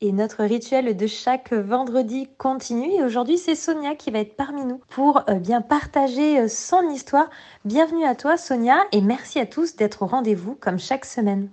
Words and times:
Et 0.00 0.12
notre 0.12 0.44
rituel 0.44 0.96
de 0.96 1.06
chaque 1.08 1.52
vendredi 1.52 2.28
continue. 2.38 2.92
Et 2.92 3.02
aujourd'hui, 3.02 3.36
c'est 3.36 3.56
Sonia 3.56 3.96
qui 3.96 4.12
va 4.12 4.20
être 4.20 4.36
parmi 4.36 4.64
nous 4.64 4.80
pour 4.90 5.24
euh, 5.28 5.40
bien 5.40 5.60
partager 5.60 6.38
euh, 6.38 6.46
son 6.46 6.88
histoire. 6.90 7.28
Bienvenue 7.64 8.04
à 8.04 8.14
toi, 8.14 8.36
Sonia, 8.36 8.78
et 8.92 9.00
merci 9.00 9.40
à 9.40 9.46
tous 9.46 9.74
d'être 9.74 10.02
au 10.02 10.06
rendez-vous 10.06 10.54
comme 10.54 10.78
chaque 10.78 11.04
semaine. 11.04 11.50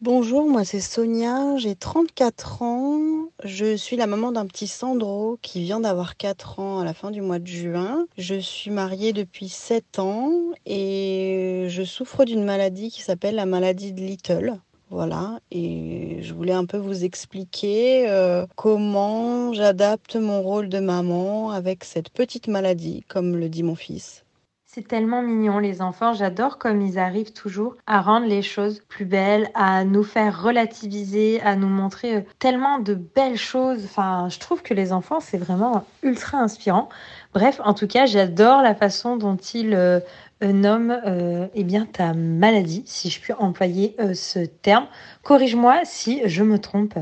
Bonjour, 0.00 0.48
moi 0.48 0.64
c'est 0.64 0.80
Sonia, 0.80 1.58
j'ai 1.58 1.74
34 1.74 2.62
ans. 2.62 3.00
Je 3.44 3.76
suis 3.76 3.96
la 3.96 4.06
maman 4.06 4.32
d'un 4.32 4.46
petit 4.46 4.68
Sandro 4.68 5.38
qui 5.42 5.60
vient 5.60 5.80
d'avoir 5.80 6.16
4 6.16 6.60
ans 6.60 6.78
à 6.78 6.84
la 6.84 6.94
fin 6.94 7.10
du 7.10 7.20
mois 7.20 7.40
de 7.40 7.48
juin. 7.48 8.06
Je 8.16 8.36
suis 8.36 8.70
mariée 8.70 9.12
depuis 9.12 9.48
7 9.48 9.98
ans 9.98 10.32
et 10.64 11.66
je 11.68 11.82
souffre 11.82 12.24
d'une 12.24 12.44
maladie 12.44 12.90
qui 12.90 13.02
s'appelle 13.02 13.34
la 13.34 13.44
maladie 13.44 13.92
de 13.92 14.00
Little. 14.00 14.58
Voilà, 14.90 15.40
et 15.50 16.22
je 16.22 16.32
voulais 16.32 16.54
un 16.54 16.64
peu 16.64 16.78
vous 16.78 17.04
expliquer 17.04 18.08
euh, 18.08 18.46
comment 18.56 19.52
j'adapte 19.52 20.16
mon 20.16 20.40
rôle 20.40 20.70
de 20.70 20.78
maman 20.80 21.50
avec 21.50 21.84
cette 21.84 22.08
petite 22.08 22.48
maladie, 22.48 23.04
comme 23.06 23.36
le 23.36 23.50
dit 23.50 23.62
mon 23.62 23.74
fils. 23.74 24.24
C'est 24.64 24.86
tellement 24.86 25.22
mignon 25.22 25.58
les 25.58 25.82
enfants, 25.82 26.12
j'adore 26.14 26.56
comme 26.56 26.80
ils 26.80 26.98
arrivent 26.98 27.32
toujours 27.32 27.76
à 27.86 28.00
rendre 28.00 28.26
les 28.26 28.42
choses 28.42 28.80
plus 28.88 29.04
belles, 29.04 29.50
à 29.54 29.84
nous 29.84 30.04
faire 30.04 30.42
relativiser, 30.42 31.40
à 31.42 31.56
nous 31.56 31.68
montrer 31.68 32.16
euh, 32.16 32.20
tellement 32.38 32.78
de 32.78 32.94
belles 32.94 33.38
choses. 33.38 33.84
Enfin, 33.84 34.28
je 34.30 34.38
trouve 34.38 34.62
que 34.62 34.74
les 34.74 34.92
enfants, 34.92 35.20
c'est 35.20 35.38
vraiment 35.38 35.84
ultra 36.02 36.38
inspirant. 36.38 36.88
Bref, 37.34 37.60
en 37.64 37.74
tout 37.74 37.86
cas, 37.86 38.06
j'adore 38.06 38.62
la 38.62 38.74
façon 38.74 39.16
dont 39.16 39.36
ils 39.36 40.02
euh, 40.42 40.52
nomme 40.52 40.90
euh, 41.04 41.48
eh 41.54 41.64
bien, 41.64 41.86
ta 41.86 42.14
maladie, 42.14 42.82
si 42.86 43.10
je 43.10 43.20
puis 43.20 43.32
employer 43.32 43.96
euh, 44.00 44.14
ce 44.14 44.40
terme. 44.40 44.86
Corrige-moi 45.22 45.80
si 45.84 46.22
je 46.26 46.42
me 46.42 46.58
trompe. 46.58 46.94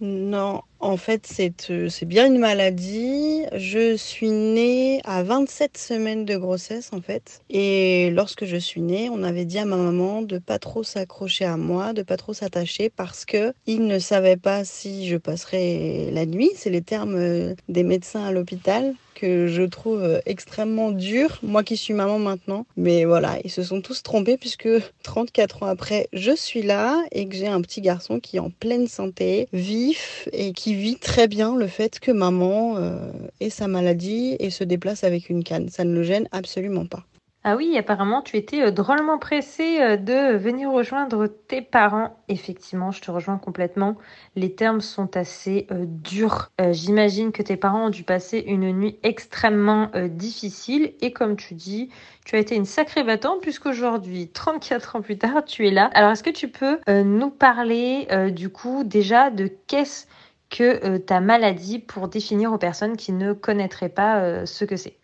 Non, 0.00 0.62
en 0.80 0.96
fait, 0.96 1.26
c'est 1.26 1.70
euh, 1.70 1.88
c'est 1.88 2.06
bien 2.06 2.26
une 2.26 2.38
maladie. 2.38 3.42
Je 3.54 3.96
suis 3.96 4.30
née 4.30 5.00
à 5.04 5.22
27 5.22 5.78
semaines 5.78 6.24
de 6.24 6.36
grossesse, 6.36 6.90
en 6.92 7.00
fait. 7.00 7.40
Et 7.50 8.10
lorsque 8.10 8.44
je 8.44 8.56
suis 8.56 8.80
née, 8.80 9.08
on 9.10 9.22
avait 9.22 9.44
dit 9.44 9.58
à 9.58 9.64
ma 9.64 9.76
maman 9.76 10.22
de 10.22 10.38
pas 10.38 10.58
trop 10.58 10.82
s'accrocher 10.82 11.44
à 11.44 11.56
moi, 11.56 11.92
de 11.92 12.02
pas 12.02 12.16
trop 12.16 12.34
s'attacher 12.34 12.90
parce 12.90 13.24
que 13.24 13.52
il 13.66 13.86
ne 13.86 13.98
savait 13.98 14.36
pas 14.36 14.64
si 14.64 15.08
je 15.08 15.16
passerais 15.16 16.10
la 16.12 16.26
nuit. 16.26 16.50
C'est 16.54 16.70
les 16.70 16.82
termes 16.82 17.54
des 17.68 17.82
médecins 17.82 18.24
à 18.24 18.32
l'hôpital 18.32 18.94
que 19.16 19.46
je 19.46 19.62
trouve 19.62 20.20
extrêmement 20.26 20.92
dur, 20.92 21.38
moi 21.42 21.64
qui 21.64 21.76
suis 21.76 21.94
maman 21.94 22.18
maintenant. 22.18 22.66
Mais 22.76 23.04
voilà, 23.04 23.38
ils 23.44 23.50
se 23.50 23.62
sont 23.62 23.80
tous 23.80 24.02
trompés 24.02 24.36
puisque 24.36 24.68
34 25.02 25.62
ans 25.62 25.66
après, 25.66 26.08
je 26.12 26.36
suis 26.36 26.62
là 26.62 27.02
et 27.12 27.26
que 27.26 27.34
j'ai 27.34 27.46
un 27.46 27.62
petit 27.62 27.80
garçon 27.80 28.20
qui 28.20 28.36
est 28.36 28.40
en 28.40 28.50
pleine 28.50 28.86
santé, 28.86 29.48
vif 29.52 30.28
et 30.32 30.52
qui 30.52 30.65
vit 30.74 30.96
très 30.96 31.28
bien 31.28 31.54
le 31.54 31.66
fait 31.66 32.00
que 32.00 32.10
maman 32.10 32.76
euh, 32.76 33.10
ait 33.40 33.50
sa 33.50 33.68
maladie 33.68 34.36
et 34.40 34.50
se 34.50 34.64
déplace 34.64 35.04
avec 35.04 35.30
une 35.30 35.44
canne. 35.44 35.68
Ça 35.68 35.84
ne 35.84 35.94
le 35.94 36.02
gêne 36.02 36.28
absolument 36.32 36.86
pas. 36.86 37.04
Ah 37.48 37.54
oui, 37.54 37.78
apparemment, 37.78 38.22
tu 38.22 38.36
étais 38.36 38.60
euh, 38.60 38.70
drôlement 38.72 39.18
pressée 39.18 39.80
euh, 39.80 39.96
de 39.96 40.36
venir 40.36 40.72
rejoindre 40.72 41.28
tes 41.28 41.62
parents. 41.62 42.16
Effectivement, 42.26 42.90
je 42.90 43.00
te 43.00 43.12
rejoins 43.12 43.38
complètement. 43.38 43.96
Les 44.34 44.56
termes 44.56 44.80
sont 44.80 45.16
assez 45.16 45.68
durs. 45.70 46.50
J'imagine 46.72 47.30
que 47.30 47.42
tes 47.42 47.56
parents 47.56 47.86
ont 47.86 47.90
dû 47.90 48.02
passer 48.02 48.38
une 48.38 48.72
nuit 48.72 48.98
extrêmement 49.04 49.90
difficile. 50.08 50.94
Et 51.00 51.12
comme 51.12 51.36
tu 51.36 51.54
dis, 51.54 51.90
tu 52.24 52.34
as 52.34 52.40
été 52.40 52.56
une 52.56 52.64
sacrée 52.64 53.04
battante 53.04 53.40
puisqu'aujourd'hui, 53.40 54.28
34 54.28 54.96
ans 54.96 55.00
plus 55.00 55.16
tard, 55.16 55.44
tu 55.44 55.68
es 55.68 55.70
là. 55.70 55.88
Alors, 55.94 56.10
est-ce 56.10 56.24
que 56.24 56.30
tu 56.30 56.48
peux 56.48 56.80
nous 56.88 57.30
parler 57.30 58.08
du 58.32 58.48
coup 58.48 58.82
déjà 58.82 59.30
de 59.30 59.48
qu'est-ce 59.68 60.06
que 60.50 60.96
ta 60.98 61.20
maladie 61.20 61.78
pour 61.78 62.08
définir 62.08 62.52
aux 62.52 62.58
personnes 62.58 62.96
qui 62.96 63.12
ne 63.12 63.32
connaîtraient 63.32 63.88
pas 63.88 64.46
ce 64.46 64.64
que 64.64 64.76
c'est. 64.76 64.96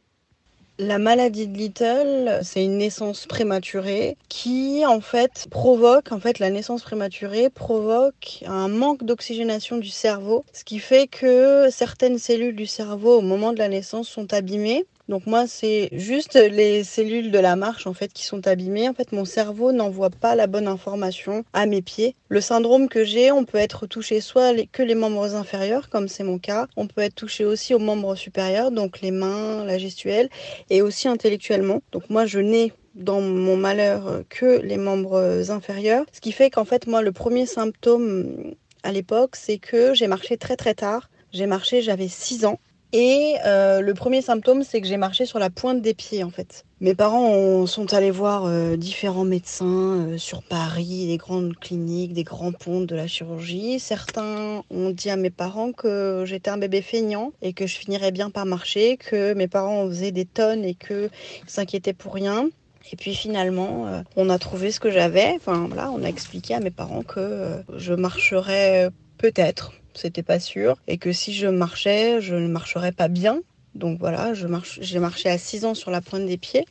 La 0.79 0.99
maladie 0.99 1.47
de 1.47 1.57
Little, 1.57 2.41
c'est 2.43 2.65
une 2.65 2.79
naissance 2.79 3.27
prématurée 3.27 4.17
qui 4.31 4.85
en 4.87 5.01
fait 5.03 5.47
provoque 5.51 6.11
en 6.13 6.19
fait 6.19 6.39
la 6.39 6.49
naissance 6.49 6.83
prématurée 6.83 7.51
provoque 7.51 8.43
un 8.47 8.69
manque 8.69 9.05
d'oxygénation 9.05 9.77
du 9.77 9.91
cerveau, 9.91 10.45
ce 10.55 10.65
qui 10.65 10.79
fait 10.79 11.09
que 11.09 11.69
certaines 11.71 12.19
cellules 12.19 12.57
du 12.57 12.67
cerveau 12.67 13.19
au 13.19 13.21
moment 13.21 13.53
de 13.53 13.59
la 13.59 13.69
naissance 13.69 14.09
sont 14.09 14.33
abîmées 14.33 14.87
donc 15.09 15.27
moi, 15.27 15.47
c'est 15.47 15.89
juste 15.93 16.35
les 16.35 16.85
cellules 16.85 17.31
de 17.31 17.39
la 17.39 17.57
marche 17.57 17.87
en 17.87 17.93
fait 17.93 18.13
qui 18.13 18.25
sont 18.25 18.47
abîmées. 18.47 18.89
En 18.89 18.95
fait, 18.95 19.13
mon 19.13 19.25
cerveau 19.25 19.73
n'envoie 19.73 20.11
pas 20.11 20.35
la 20.35 20.47
bonne 20.47 20.69
information 20.69 21.45
à 21.53 21.67
mes 21.67 21.83
pieds. 21.83 22.15
Le 22.29 22.41
syndrome 22.41 22.89
que 22.89 23.05
j'ai, 23.05 23.33
on 23.33 23.45
peut 23.45 23.59
être 23.59 23.87
touché 23.87 24.21
soit 24.21 24.55
que 24.71 24.83
les 24.83 24.95
membres 24.95 25.35
inférieurs, 25.35 25.89
comme 25.89 26.09
c'est 26.09 26.25
mon 26.25 26.39
cas. 26.39 26.69
On 26.77 26.87
peut 26.87 27.01
être 27.01 27.15
touché 27.15 27.45
aussi 27.45 27.75
aux 27.75 27.79
membres 27.79 28.15
supérieurs, 28.15 28.71
donc 28.71 29.01
les 29.01 29.11
mains, 29.11 29.65
la 29.65 29.77
gestuelle, 29.77 30.29
et 30.71 30.83
aussi 30.83 31.09
intellectuellement. 31.09 31.83
Donc 31.91 32.09
moi, 32.09 32.25
je 32.25 32.39
n'ai 32.39 32.73
dans 32.95 33.21
mon 33.21 33.57
malheur 33.57 34.23
que 34.29 34.61
les 34.61 34.77
membres 34.77 35.51
inférieurs. 35.51 36.05
Ce 36.13 36.21
qui 36.21 36.33
fait 36.33 36.51
qu'en 36.51 36.65
fait, 36.65 36.87
moi, 36.87 37.03
le 37.03 37.13
premier 37.13 37.47
symptôme 37.47 38.55
à 38.83 38.93
l'époque, 38.93 39.37
c'est 39.37 39.59
que 39.59 39.95
j'ai 39.95 40.07
marché 40.07 40.37
très 40.37 40.57
très 40.57 40.75
tard. 40.75 41.11
J'ai 41.33 41.47
marché, 41.47 41.83
j'avais 41.83 42.09
6 42.09 42.45
ans. 42.45 42.61
Et 42.95 43.37
euh, 43.47 43.81
le 43.81 43.95
premier 43.95 44.21
symptôme, 44.21 44.65
c'est 44.65 44.83
que 44.83 44.87
j'ai 44.87 44.99
marché 44.99 45.25
sur 45.25 45.39
la 45.39 45.49
pointe 45.49 45.81
des 45.81 45.95
pieds 45.95 46.25
en 46.25 46.31
fait. 46.31 46.67
Mes 46.83 46.95
parents 46.95 47.65
sont 47.65 47.95
allés 47.95 48.11
voir 48.11 48.45
euh, 48.45 48.77
différents 48.77 49.25
médecins 49.25 49.65
euh, 49.65 50.19
sur 50.19 50.43
Paris, 50.43 51.07
des 51.07 51.17
grandes 51.17 51.57
cliniques, 51.57 52.13
des 52.13 52.25
grands 52.25 52.53
ponts 52.53 52.83
de 52.83 52.95
la 52.95 53.07
chirurgie. 53.07 53.79
Certains 53.79 54.63
ont 54.71 54.91
dit 54.91 55.09
à 55.09 55.17
mes 55.17 55.31
parents 55.31 55.73
que 55.73 56.25
j'étais 56.27 56.51
un 56.51 56.59
bébé 56.59 56.83
feignant 56.83 57.33
et 57.41 57.55
que 57.55 57.67
je 57.67 57.77
finirais 57.77 58.11
bien 58.11 58.29
par 58.29 58.45
marcher, 58.45 58.99
que 58.99 59.33
mes 59.33 59.49
parents 59.49 59.87
faisaient 59.87 60.13
des 60.13 60.27
tonnes 60.27 60.65
et 60.65 60.75
qu'ils 60.75 61.09
s'inquiétaient 61.47 61.95
pour 61.95 62.13
rien. 62.13 62.51
Et 62.93 62.97
puis 62.97 63.15
finalement, 63.15 64.03
on 64.17 64.29
a 64.29 64.39
trouvé 64.39 64.71
ce 64.71 64.81
que 64.81 64.91
j'avais. 64.91 65.33
Enfin 65.37 65.67
voilà, 65.69 65.91
on 65.93 66.03
a 66.03 66.09
expliqué 66.09 66.55
à 66.55 66.61
mes 66.61 66.73
parents 66.73 67.05
que 67.05 67.63
je 67.75 67.95
marcherais 67.95 68.91
peut-être 69.17 69.73
c'était 69.99 70.23
pas 70.23 70.41
sûr. 70.41 70.77
Et 70.89 70.99
que 70.99 71.13
si 71.13 71.33
je 71.33 71.47
marchais, 71.47 72.21
je 72.21 72.35
ne 72.35 72.49
marcherais 72.49 72.93
pas 72.93 73.09
bien. 73.09 73.41
Donc 73.75 73.99
voilà, 73.99 74.35
je 74.35 74.47
j'ai 74.81 74.99
marché 74.99 75.31
à 75.31 75.39
6 75.39 75.65
ans 75.65 75.75
sur 75.75 75.91
la 75.91 76.03
pointe 76.03 76.27
des 76.27 76.37
pieds. 76.37 76.67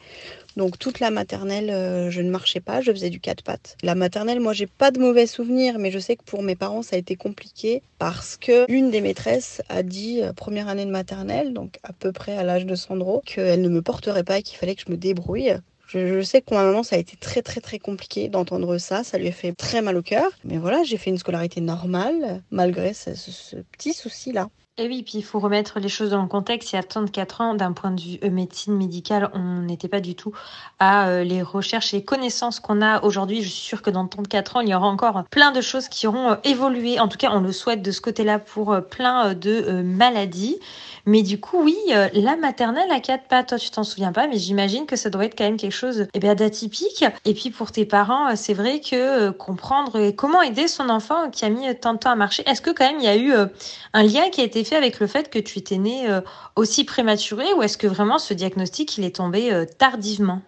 Donc 0.57 0.77
toute 0.77 0.99
la 0.99 1.11
maternelle, 1.11 1.69
euh, 1.69 2.11
je 2.11 2.21
ne 2.21 2.29
marchais 2.29 2.59
pas, 2.59 2.81
je 2.81 2.91
faisais 2.91 3.09
du 3.09 3.19
quatre 3.19 3.41
pattes. 3.41 3.77
La 3.83 3.95
maternelle, 3.95 4.39
moi, 4.39 4.53
j'ai 4.53 4.67
pas 4.67 4.91
de 4.91 4.99
mauvais 4.99 5.25
souvenirs, 5.25 5.79
mais 5.79 5.91
je 5.91 5.99
sais 5.99 6.15
que 6.15 6.23
pour 6.23 6.43
mes 6.43 6.55
parents, 6.55 6.81
ça 6.83 6.97
a 6.97 6.99
été 6.99 7.15
compliqué 7.15 7.81
parce 7.99 8.35
que 8.37 8.69
une 8.69 8.91
des 8.91 9.01
maîtresses 9.01 9.61
a 9.69 9.81
dit 9.81 10.21
euh, 10.21 10.33
première 10.33 10.67
année 10.67 10.85
de 10.85 10.91
maternelle, 10.91 11.53
donc 11.53 11.79
à 11.83 11.93
peu 11.93 12.11
près 12.11 12.37
à 12.37 12.43
l'âge 12.43 12.65
de 12.65 12.75
Sandro, 12.75 13.21
qu'elle 13.25 13.61
ne 13.61 13.69
me 13.69 13.81
porterait 13.81 14.23
pas 14.23 14.39
et 14.39 14.43
qu'il 14.43 14.57
fallait 14.57 14.75
que 14.75 14.83
je 14.85 14.91
me 14.91 14.97
débrouille. 14.97 15.55
Je, 15.93 16.21
sais 16.21 16.41
que 16.41 16.45
pour 16.45 16.57
ma 16.57 16.83
ça 16.83 16.95
a 16.95 16.99
été 16.99 17.17
très 17.17 17.41
très 17.41 17.59
très 17.59 17.77
compliqué 17.77 18.29
d'entendre 18.29 18.77
ça. 18.77 19.03
Ça 19.03 19.17
lui 19.17 19.27
a 19.27 19.31
fait 19.31 19.53
très 19.53 19.81
mal 19.81 19.97
au 19.97 20.01
cœur. 20.01 20.29
Mais 20.45 20.57
voilà, 20.57 20.83
j'ai 20.83 20.97
fait 20.97 21.09
une 21.09 21.17
scolarité 21.17 21.59
normale 21.59 22.41
malgré 22.49 22.93
ce, 22.93 23.11
petit 23.73 23.93
souci-là. 23.93 24.47
Et 24.77 24.87
oui, 24.87 25.03
puis 25.03 25.17
il 25.17 25.23
faut 25.23 25.39
remettre 25.39 25.79
les 25.79 25.89
choses 25.89 26.11
dans 26.11 26.21
le 26.21 26.29
contexte. 26.29 26.71
Il 26.71 26.77
y 26.77 26.79
a 26.79 26.83
34 26.83 27.41
ans, 27.41 27.55
d'un 27.55 27.73
point 27.73 27.91
de 27.91 27.99
vue 27.99 28.19
euh, 28.23 28.29
médecine 28.29 28.75
médicale, 28.77 29.29
on 29.33 29.63
n'était 29.63 29.89
pas 29.89 29.99
du 29.99 30.15
tout 30.15 30.33
à 30.79 31.09
euh, 31.09 31.23
les 31.25 31.41
recherches 31.41 31.93
et 31.93 31.97
les 31.97 32.05
connaissances 32.05 32.61
qu'on 32.61 32.81
a 32.81 33.03
aujourd'hui. 33.03 33.43
Je 33.43 33.49
suis 33.49 33.61
sûre 33.61 33.81
que 33.81 33.89
dans 33.89 34.07
34 34.07 34.55
ans, 34.55 34.59
il 34.61 34.69
y 34.69 34.73
aura 34.73 34.87
encore 34.87 35.25
plein 35.29 35.51
de 35.51 35.59
choses 35.59 35.89
qui 35.89 36.07
auront 36.07 36.31
euh, 36.31 36.35
évolué. 36.45 37.01
En 37.01 37.09
tout 37.09 37.17
cas, 37.17 37.31
on 37.31 37.41
le 37.41 37.51
souhaite 37.51 37.81
de 37.81 37.91
ce 37.91 37.99
côté-là 37.99 38.39
pour 38.39 38.79
plein 38.89 39.33
de 39.33 39.81
maladies. 39.83 40.57
Mais 41.05 41.23
du 41.23 41.39
coup, 41.39 41.63
oui, 41.63 41.77
euh, 41.91 42.09
la 42.13 42.35
maternelle 42.35 42.91
à 42.91 42.99
quatre 42.99 43.27
pattes, 43.27 43.49
toi, 43.49 43.57
tu 43.57 43.69
t'en 43.71 43.83
souviens 43.83 44.11
pas, 44.11 44.27
mais 44.27 44.37
j'imagine 44.37 44.85
que 44.85 44.95
ça 44.95 45.09
doit 45.09 45.25
être 45.25 45.37
quand 45.37 45.43
même 45.43 45.57
quelque 45.57 45.71
chose 45.71 46.07
eh 46.13 46.19
bien, 46.19 46.35
d'atypique. 46.35 47.03
Et 47.25 47.33
puis 47.33 47.49
pour 47.49 47.71
tes 47.71 47.85
parents, 47.85 48.29
euh, 48.29 48.33
c'est 48.35 48.53
vrai 48.53 48.79
que 48.79 48.95
euh, 48.95 49.31
comprendre 49.31 50.11
comment 50.11 50.41
aider 50.41 50.67
son 50.67 50.89
enfant 50.89 51.29
qui 51.29 51.45
a 51.45 51.49
mis 51.49 51.75
tant 51.79 51.93
de 51.93 51.99
temps 51.99 52.11
à 52.11 52.15
marcher, 52.15 52.43
est-ce 52.47 52.61
que 52.61 52.71
quand 52.71 52.85
même 52.85 52.99
il 52.99 53.05
y 53.05 53.07
a 53.07 53.17
eu 53.17 53.33
un 53.93 54.03
lien 54.03 54.29
qui 54.29 54.41
a 54.41 54.43
été 54.43 54.63
fait 54.63 54.75
avec 54.75 54.99
le 54.99 55.07
fait 55.07 55.29
que 55.29 55.39
tu 55.39 55.59
étais 55.59 55.77
né 55.77 56.07
aussi 56.55 56.83
prématuré 56.83 57.45
ou 57.53 57.63
est-ce 57.63 57.77
que 57.77 57.87
vraiment 57.87 58.19
ce 58.19 58.33
diagnostic, 58.33 58.97
il 58.97 59.03
est 59.03 59.15
tombé 59.15 59.65
tardivement? 59.77 60.41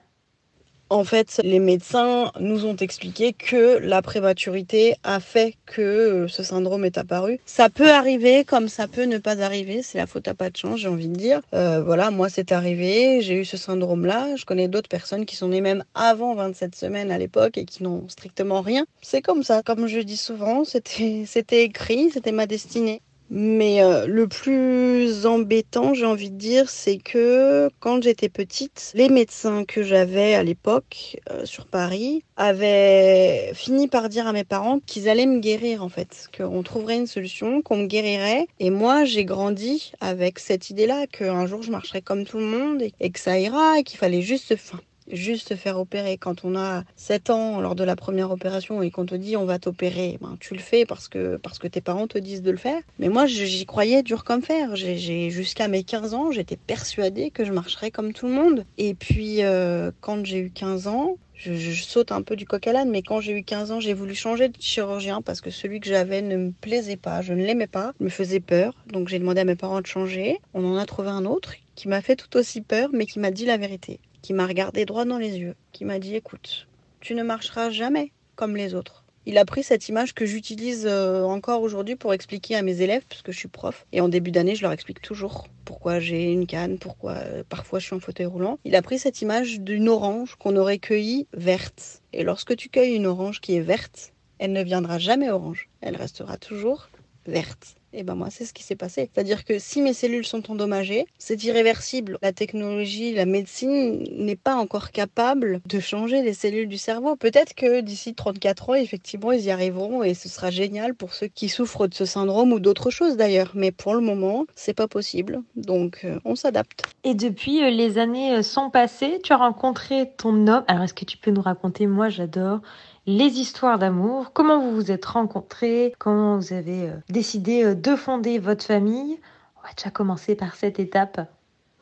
En 0.94 1.06
fait, 1.06 1.42
les 1.44 1.58
médecins 1.58 2.32
nous 2.40 2.68
ont 2.68 2.76
expliqué 2.76 3.34
que 3.34 3.80
la 3.80 4.04
prématurité 4.04 4.94
a 5.04 5.20
fait 5.20 5.56
que 5.66 5.82
euh, 5.82 6.28
ce 6.28 6.44
syndrome 6.44 6.86
est 6.86 7.00
apparu. 7.00 7.40
Ça 7.48 7.68
peut 7.72 7.90
arriver 7.90 8.44
comme 8.44 8.68
ça 8.68 8.88
peut 8.88 9.06
ne 9.06 9.18
pas 9.18 9.42
arriver, 9.42 9.82
c'est 9.82 9.98
la 9.98 10.06
faute 10.06 10.28
à 10.28 10.36
pas 10.36 10.52
de 10.52 10.56
chance, 10.56 10.80
j'ai 10.80 10.88
envie 10.88 11.08
de 11.08 11.16
dire. 11.16 11.42
Euh, 11.56 11.82
voilà, 11.82 12.12
moi 12.12 12.30
c'est 12.30 12.52
arrivé, 12.52 13.22
j'ai 13.22 13.42
eu 13.42 13.44
ce 13.44 13.58
syndrome-là. 13.58 14.36
Je 14.36 14.46
connais 14.46 14.68
d'autres 14.68 14.88
personnes 14.88 15.26
qui 15.26 15.36
sont 15.36 15.48
nées 15.48 15.62
même 15.62 15.84
avant 15.96 16.36
27 16.36 16.76
semaines 16.76 17.10
à 17.10 17.18
l'époque 17.18 17.58
et 17.58 17.66
qui 17.66 17.82
n'ont 17.82 18.08
strictement 18.08 18.62
rien. 18.62 18.86
C'est 19.02 19.24
comme 19.24 19.42
ça, 19.42 19.64
comme 19.64 19.88
je 19.88 19.98
dis 19.98 20.16
souvent, 20.16 20.64
c'était 20.64 21.64
écrit, 21.64 22.12
c'était 22.12 22.32
ma 22.32 22.46
destinée. 22.46 23.02
Mais 23.30 23.82
euh, 23.82 24.06
le 24.06 24.28
plus 24.28 25.26
embêtant, 25.26 25.94
j'ai 25.94 26.06
envie 26.06 26.30
de 26.30 26.38
dire, 26.38 26.70
c'est 26.70 26.98
que 26.98 27.70
quand 27.80 28.04
j'étais 28.04 28.30
petite, 28.30 28.92
les 28.96 29.10
médecins 29.10 29.66
que 29.66 29.82
j'avais 29.82 30.36
à 30.36 30.44
l'époque 30.44 31.18
euh, 31.32 31.46
sur 31.46 31.66
Paris 31.66 32.24
avaient 32.36 33.52
fini 33.54 33.88
par 33.88 34.10
dire 34.10 34.28
à 34.28 34.34
mes 34.34 34.44
parents 34.44 34.80
qu'ils 34.86 35.10
allaient 35.10 35.26
me 35.26 35.40
guérir 35.40 35.84
en 35.84 35.90
fait, 35.90 36.30
qu'on 36.36 36.64
trouverait 36.64 36.98
une 36.98 37.08
solution, 37.08 37.62
qu'on 37.62 37.78
me 37.78 37.88
guérirait. 37.88 38.48
Et 38.60 38.70
moi, 38.70 39.06
j'ai 39.06 39.26
grandi 39.26 39.94
avec 40.00 40.40
cette 40.40 40.70
idée-là 40.70 41.08
qu'un 41.08 41.48
jour 41.48 41.64
je 41.64 41.72
marcherais 41.72 42.02
comme 42.02 42.26
tout 42.26 42.38
le 42.38 42.46
monde 42.46 42.84
et, 43.00 43.10
que 43.10 43.20
ça 43.20 43.40
ira 43.40 43.80
et 43.80 43.84
qu'il 43.84 43.98
fallait 44.00 44.22
juste 44.22 44.56
fin 44.56 44.80
juste 45.12 45.56
faire 45.56 45.80
opérer. 45.80 46.18
Quand 46.18 46.46
on 46.46 46.56
a 46.56 46.84
7 46.96 47.30
ans 47.30 47.62
lors 47.62 47.76
de 47.76 47.84
la 47.84 47.96
première 47.96 48.32
opération 48.32 48.82
et 48.82 48.92
qu'on 48.92 49.06
te 49.06 49.16
dit 49.16 49.38
on 49.38 49.46
va 49.46 49.60
t'opérer, 49.60 50.18
ben, 50.22 50.38
tu 50.40 50.54
le 50.54 50.60
fais 50.60 50.86
parce 50.86 51.08
que, 51.08 51.38
parce 51.38 51.60
que 51.60 51.68
tes 51.68 51.82
parents 51.82 52.08
te 52.08 52.18
disent 52.18 52.42
de 52.42 52.52
le 52.52 52.58
faire. 52.58 52.82
Mais 53.00 53.10
moi, 53.10 53.26
j'y 53.26 53.66
croyais 53.66 54.04
dur 54.04 54.24
comme 54.24 54.42
fer. 54.42 54.76
J'ai, 54.76 55.30
jusqu'à 55.30 55.68
mes 55.68 55.84
15 55.84 56.14
ans, 56.14 56.32
j'étais 56.32 56.58
persuadée 56.58 57.32
que 57.32 57.46
je 57.46 57.52
marcherais 57.52 57.92
comme 57.92 58.14
tout 58.14 58.28
le 58.28 58.34
monde. 58.34 58.66
Et 58.78 58.94
puis, 58.94 59.44
euh, 59.44 59.92
quand 60.02 60.26
j'ai 60.26 60.40
eu 60.40 60.50
15 60.50 60.88
ans, 60.88 61.18
je, 61.36 61.84
saute 61.84 62.12
un 62.12 62.22
peu 62.22 62.36
du 62.36 62.46
coq 62.46 62.66
à 62.68 62.74
l'âne, 62.74 62.90
mais 62.90 63.02
quand 63.02 63.20
j'ai 63.20 63.34
eu 63.34 63.44
15 63.44 63.72
ans, 63.72 63.80
j'ai 63.80 63.94
voulu 63.94 64.16
changer 64.16 64.50
de 64.50 64.56
chirurgien 64.60 65.22
parce 65.22 65.42
que 65.42 65.50
celui 65.50 65.80
que 65.80 65.88
j'avais 65.88 66.22
ne 66.22 66.38
me 66.38 66.52
plaisait 66.52 66.96
pas, 66.96 67.22
je 67.22 67.34
ne 67.34 67.44
l'aimais 67.44 67.68
pas, 67.68 67.94
me 68.00 68.10
faisait 68.10 68.40
peur. 68.40 68.74
Donc 68.88 69.10
j'ai 69.10 69.20
demandé 69.20 69.42
à 69.42 69.46
mes 69.46 69.56
parents 69.56 69.82
de 69.82 69.88
changer. 69.88 70.40
On 70.54 70.66
en 70.66 70.78
a 70.78 70.86
trouvé 70.86 71.10
un 71.10 71.26
autre 71.26 71.54
qui 71.76 71.88
m'a 71.88 72.02
fait 72.02 72.16
tout 72.16 72.38
aussi 72.38 72.62
peur, 72.62 72.90
mais 72.94 73.06
qui 73.06 73.20
m'a 73.20 73.32
dit 73.32 73.46
la 73.46 73.58
vérité 73.58 74.00
qui 74.24 74.34
m'a 74.34 74.48
regardé 74.48 74.86
droit 74.86 75.06
dans 75.06 75.20
les 75.20 75.38
yeux, 75.38 75.54
qui 75.74 75.86
m'a 75.86 76.00
dit 76.00 76.16
écoute, 76.16 76.68
tu 77.02 77.14
ne 77.14 77.22
marcheras 77.22 77.70
jamais 77.70 78.12
comme 78.36 78.56
les 78.56 78.74
autres. 78.74 79.04
Il 79.26 79.38
a 79.38 79.46
pris 79.46 79.64
cette 79.64 79.88
image 79.88 80.14
que 80.14 80.26
j'utilise 80.26 80.86
euh, 80.86 81.24
encore 81.24 81.62
aujourd'hui 81.62 81.96
pour 81.96 82.14
expliquer 82.14 82.56
à 82.56 82.62
mes 82.62 82.82
élèves, 82.82 83.04
puisque 83.08 83.32
je 83.32 83.38
suis 83.38 83.48
prof. 83.48 83.86
Et 83.94 84.02
en 84.02 84.10
début 84.10 84.32
d'année, 84.32 84.56
je 84.56 84.64
leur 84.64 84.72
explique 84.72 85.02
toujours 85.02 85.48
pourquoi 85.64 86.00
j'ai 86.00 86.32
une 86.32 86.48
canne, 86.48 86.78
pourquoi 86.78 87.14
euh, 87.14 87.44
parfois 87.48 87.80
je 87.80 87.86
suis 87.86 87.96
en 87.96 88.02
fauteuil 88.02 88.26
roulant. 88.26 88.60
Il 88.66 88.76
a 88.76 88.82
pris 88.82 89.00
cette 89.00 89.22
image 89.22 89.62
d'une 89.62 89.88
orange 89.88 90.36
qu'on 90.36 90.58
aurait 90.58 90.80
cueillie 90.80 91.28
verte. 91.34 92.02
Et 92.12 92.24
lorsque 92.24 92.56
tu 92.58 92.68
cueilles 92.68 92.96
une 92.96 93.08
orange 93.08 93.40
qui 93.40 93.56
est 93.56 93.62
verte, 93.62 94.14
elle 94.40 94.52
ne 94.52 94.64
viendra 94.64 95.00
jamais 95.00 95.30
orange. 95.30 95.70
Elle 95.80 95.96
restera 95.96 96.38
toujours 96.38 96.90
verte. 97.26 97.76
Et 97.94 98.04
ben 98.04 98.16
moi, 98.16 98.30
c'est 98.32 98.46
ce 98.46 98.54
qui 98.54 98.64
s'est 98.64 98.76
passé. 98.76 99.10
C'est-à-dire 99.14 99.46
que 99.46 99.60
si 99.60 99.82
mes 99.82 99.94
cellules 99.94 100.26
sont 100.26 100.52
endommagées, 100.52 101.06
c'est 101.18 101.44
irréversible. 101.44 102.18
La 102.22 102.34
technologie, 102.34 103.14
la 103.14 103.26
médecine 103.26 104.04
n'est 104.18 104.36
pas 104.36 104.56
encore 104.56 104.92
capable 104.92 105.62
de 105.66 105.80
changer 105.80 106.22
les 106.24 106.34
cellules 106.34 106.68
du 106.68 106.78
cerveau. 106.78 107.16
Peut-être 107.16 107.54
que 107.54 107.82
d'ici 107.82 108.16
34 108.16 108.70
ans, 108.72 108.74
effectivement, 108.74 109.32
ils 109.32 109.46
y 109.46 109.52
arriveront 109.52 110.04
et 110.04 110.14
ce 110.16 110.28
sera 110.28 110.50
génial 110.50 110.96
pour 110.96 111.14
ceux 111.14 111.28
qui 111.28 111.50
souffrent 111.50 111.88
de 111.88 111.94
ce 111.94 112.06
syndrome 112.06 112.52
ou 112.52 112.60
d'autres 112.60 112.90
choses 112.90 113.16
d'ailleurs. 113.16 113.52
Mais 113.54 113.72
pour 113.72 113.94
le 113.94 114.02
moment, 114.02 114.46
c'est 114.56 114.74
pas 114.74 114.88
possible. 114.88 115.42
Donc, 115.56 116.02
euh, 116.04 116.20
on 116.26 116.36
s'adapte. 116.36 116.84
Et 117.04 117.14
depuis, 117.14 117.64
euh, 117.64 117.70
les 117.70 118.00
années 118.00 118.36
euh, 118.36 118.42
sont 118.42 118.70
passées. 118.70 119.20
Tu 119.24 119.34
as 119.34 119.38
rencontré 119.38 120.12
ton 120.18 120.48
homme. 120.48 120.64
Alors, 120.68 120.84
est-ce 120.84 120.94
que 120.94 121.06
tu 121.06 121.18
peux 121.18 121.32
nous 121.32 121.42
raconter? 121.42 121.86
Moi, 121.86 122.10
j'adore 122.10 122.62
les 123.06 123.40
histoires 123.40 123.80
d'amour, 123.80 124.32
comment 124.34 124.62
vous 124.62 124.76
vous 124.76 124.92
êtes 124.92 125.06
rencontrés, 125.06 125.94
comment 126.00 126.38
vous 126.38 126.54
avez 126.54 126.90
euh, 126.90 126.96
décidé 127.10 127.64
euh, 127.64 127.76
de 127.76 127.96
fonder 127.96 128.40
votre 128.40 128.66
famille. 128.66 129.20
On 129.58 129.68
va 129.68 129.74
déjà 129.76 129.90
commencer 129.90 130.36
par 130.36 130.56
cette 130.56 130.80
étape. 130.80 131.22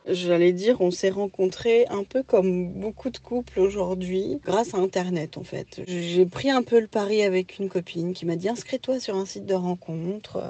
J'allais 0.08 0.52
dire, 0.52 0.80
on 0.80 0.90
s'est 0.90 1.10
rencontrés 1.10 1.86
un 1.88 2.02
peu 2.02 2.24
comme 2.24 2.72
beaucoup 2.72 3.10
de 3.10 3.18
couples 3.18 3.60
aujourd'hui, 3.60 4.40
grâce 4.44 4.74
à 4.74 4.78
Internet 4.78 5.38
en 5.38 5.44
fait. 5.44 5.82
J'ai 5.86 6.26
pris 6.26 6.50
un 6.50 6.64
peu 6.64 6.80
le 6.80 6.88
pari 6.88 7.22
avec 7.22 7.60
une 7.60 7.68
copine 7.68 8.12
qui 8.12 8.26
m'a 8.26 8.34
dit 8.34 8.48
inscris-toi 8.48 8.98
sur 8.98 9.16
un 9.16 9.26
site 9.26 9.46
de 9.46 9.54
rencontre. 9.54 10.42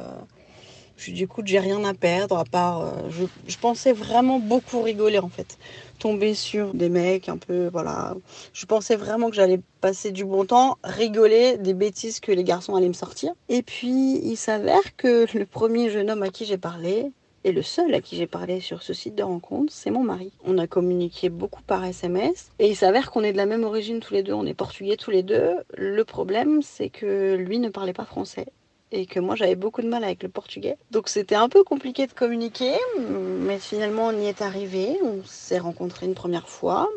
Euh, 0.92 0.98
je 0.98 1.10
ai 1.10 1.14
dit 1.14 1.22
écoute, 1.24 1.46
j'ai 1.46 1.58
rien 1.58 1.84
à 1.84 1.94
perdre 1.94 2.38
à 2.38 2.44
part. 2.44 3.10
Je, 3.10 3.24
je, 3.46 3.58
pensais 3.58 3.92
vraiment 3.92 4.38
beaucoup 4.38 4.82
rigoler 4.82 5.18
en 5.18 5.28
fait 5.28 5.58
tomber 5.98 6.34
sur 6.34 6.74
des 6.74 6.88
mecs 6.88 7.28
un 7.28 7.36
peu, 7.36 7.68
voilà. 7.72 8.14
Je 8.52 8.66
pensais 8.66 8.96
vraiment 8.96 9.30
que 9.30 9.36
j'allais 9.36 9.60
passer 9.80 10.10
du 10.10 10.24
bon 10.24 10.44
temps, 10.44 10.78
rigoler 10.82 11.58
des 11.58 11.74
bêtises 11.74 12.18
que 12.18 12.32
les 12.32 12.42
garçons 12.42 12.74
allaient 12.74 12.88
me 12.88 12.92
sortir. 12.92 13.32
Et 13.48 13.62
puis, 13.62 14.18
il 14.24 14.36
s'avère 14.36 14.96
que 14.96 15.26
le 15.32 15.46
premier 15.46 15.90
jeune 15.90 16.10
homme 16.10 16.24
à 16.24 16.30
qui 16.30 16.44
j'ai 16.44 16.58
parlé, 16.58 17.12
et 17.44 17.52
le 17.52 17.62
seul 17.62 17.92
à 17.94 18.00
qui 18.00 18.16
j'ai 18.16 18.26
parlé 18.26 18.60
sur 18.60 18.82
ce 18.82 18.92
site 18.92 19.14
de 19.14 19.22
rencontre, 19.22 19.72
c'est 19.72 19.90
mon 19.90 20.04
mari. 20.04 20.32
On 20.44 20.58
a 20.58 20.66
communiqué 20.66 21.28
beaucoup 21.28 21.62
par 21.62 21.84
SMS 21.84 22.52
et 22.58 22.68
il 22.68 22.76
s'avère 22.76 23.10
qu'on 23.10 23.22
est 23.22 23.32
de 23.32 23.36
la 23.36 23.46
même 23.46 23.64
origine 23.64 24.00
tous 24.00 24.14
les 24.14 24.22
deux, 24.22 24.32
on 24.32 24.46
est 24.46 24.54
portugais 24.54 24.96
tous 24.96 25.10
les 25.10 25.22
deux. 25.24 25.54
Le 25.76 26.04
problème, 26.04 26.62
c'est 26.62 26.88
que 26.88 27.34
lui 27.34 27.58
ne 27.58 27.68
parlait 27.68 27.92
pas 27.92 28.04
français 28.04 28.46
et 28.92 29.06
que 29.06 29.18
moi 29.18 29.34
j'avais 29.34 29.56
beaucoup 29.56 29.82
de 29.82 29.88
mal 29.88 30.04
avec 30.04 30.22
le 30.22 30.28
portugais. 30.28 30.76
Donc 30.90 31.08
c'était 31.08 31.34
un 31.34 31.48
peu 31.48 31.64
compliqué 31.64 32.06
de 32.06 32.12
communiquer, 32.12 32.74
mais 32.98 33.58
finalement 33.58 34.06
on 34.06 34.20
y 34.20 34.26
est 34.26 34.42
arrivé, 34.42 34.98
on 35.02 35.24
s'est 35.24 35.58
rencontrés 35.58 36.06
une 36.06 36.14
première 36.14 36.48
fois. 36.48 36.88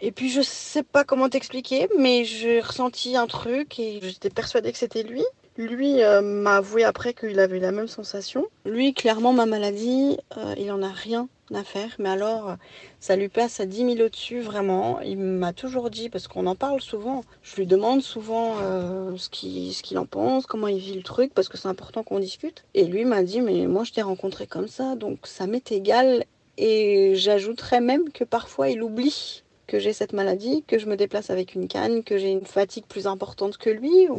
Et 0.00 0.12
puis 0.12 0.28
je 0.28 0.42
sais 0.42 0.84
pas 0.84 1.02
comment 1.02 1.28
t'expliquer, 1.28 1.88
mais 1.98 2.24
j'ai 2.24 2.60
ressenti 2.60 3.16
un 3.16 3.26
truc 3.26 3.80
et 3.80 3.98
j'étais 4.02 4.30
persuadée 4.30 4.70
que 4.70 4.78
c'était 4.78 5.02
lui. 5.02 5.24
Lui 5.58 6.04
euh, 6.04 6.20
m'a 6.20 6.58
avoué 6.58 6.84
après 6.84 7.14
qu'il 7.14 7.40
avait 7.40 7.58
la 7.58 7.72
même 7.72 7.88
sensation. 7.88 8.46
Lui, 8.64 8.94
clairement, 8.94 9.32
ma 9.32 9.44
maladie, 9.44 10.16
euh, 10.36 10.54
il 10.56 10.70
en 10.70 10.84
a 10.84 10.88
rien 10.88 11.28
à 11.52 11.64
faire. 11.64 11.96
Mais 11.98 12.08
alors, 12.08 12.54
ça 13.00 13.16
lui 13.16 13.28
passe 13.28 13.58
à 13.58 13.66
10 13.66 13.94
000 13.96 14.06
au-dessus, 14.06 14.40
vraiment. 14.40 15.00
Il 15.00 15.18
m'a 15.18 15.52
toujours 15.52 15.90
dit, 15.90 16.10
parce 16.10 16.28
qu'on 16.28 16.46
en 16.46 16.54
parle 16.54 16.80
souvent, 16.80 17.24
je 17.42 17.56
lui 17.56 17.66
demande 17.66 18.02
souvent 18.02 18.54
euh, 18.62 19.16
ce 19.16 19.28
qu'il 19.28 19.98
en 19.98 20.06
pense, 20.06 20.46
comment 20.46 20.68
il 20.68 20.78
vit 20.78 20.94
le 20.94 21.02
truc, 21.02 21.34
parce 21.34 21.48
que 21.48 21.58
c'est 21.58 21.66
important 21.66 22.04
qu'on 22.04 22.20
discute. 22.20 22.64
Et 22.74 22.84
lui 22.84 23.04
m'a 23.04 23.24
dit, 23.24 23.40
mais 23.40 23.66
moi, 23.66 23.82
je 23.82 23.90
t'ai 23.90 24.02
rencontré 24.02 24.46
comme 24.46 24.68
ça, 24.68 24.94
donc 24.94 25.26
ça 25.26 25.48
m'est 25.48 25.72
égal. 25.72 26.24
Et 26.56 27.16
j'ajouterais 27.16 27.80
même 27.80 28.10
que 28.12 28.22
parfois, 28.22 28.68
il 28.68 28.80
oublie 28.80 29.42
que 29.68 29.78
j'ai 29.78 29.92
cette 29.92 30.12
maladie, 30.12 30.64
que 30.66 30.78
je 30.78 30.86
me 30.86 30.96
déplace 30.96 31.30
avec 31.30 31.54
une 31.54 31.68
canne, 31.68 32.02
que 32.02 32.18
j'ai 32.18 32.30
une 32.30 32.46
fatigue 32.46 32.86
plus 32.86 33.06
importante 33.06 33.58
que 33.58 33.70
lui 33.70 34.08
ou 34.08 34.18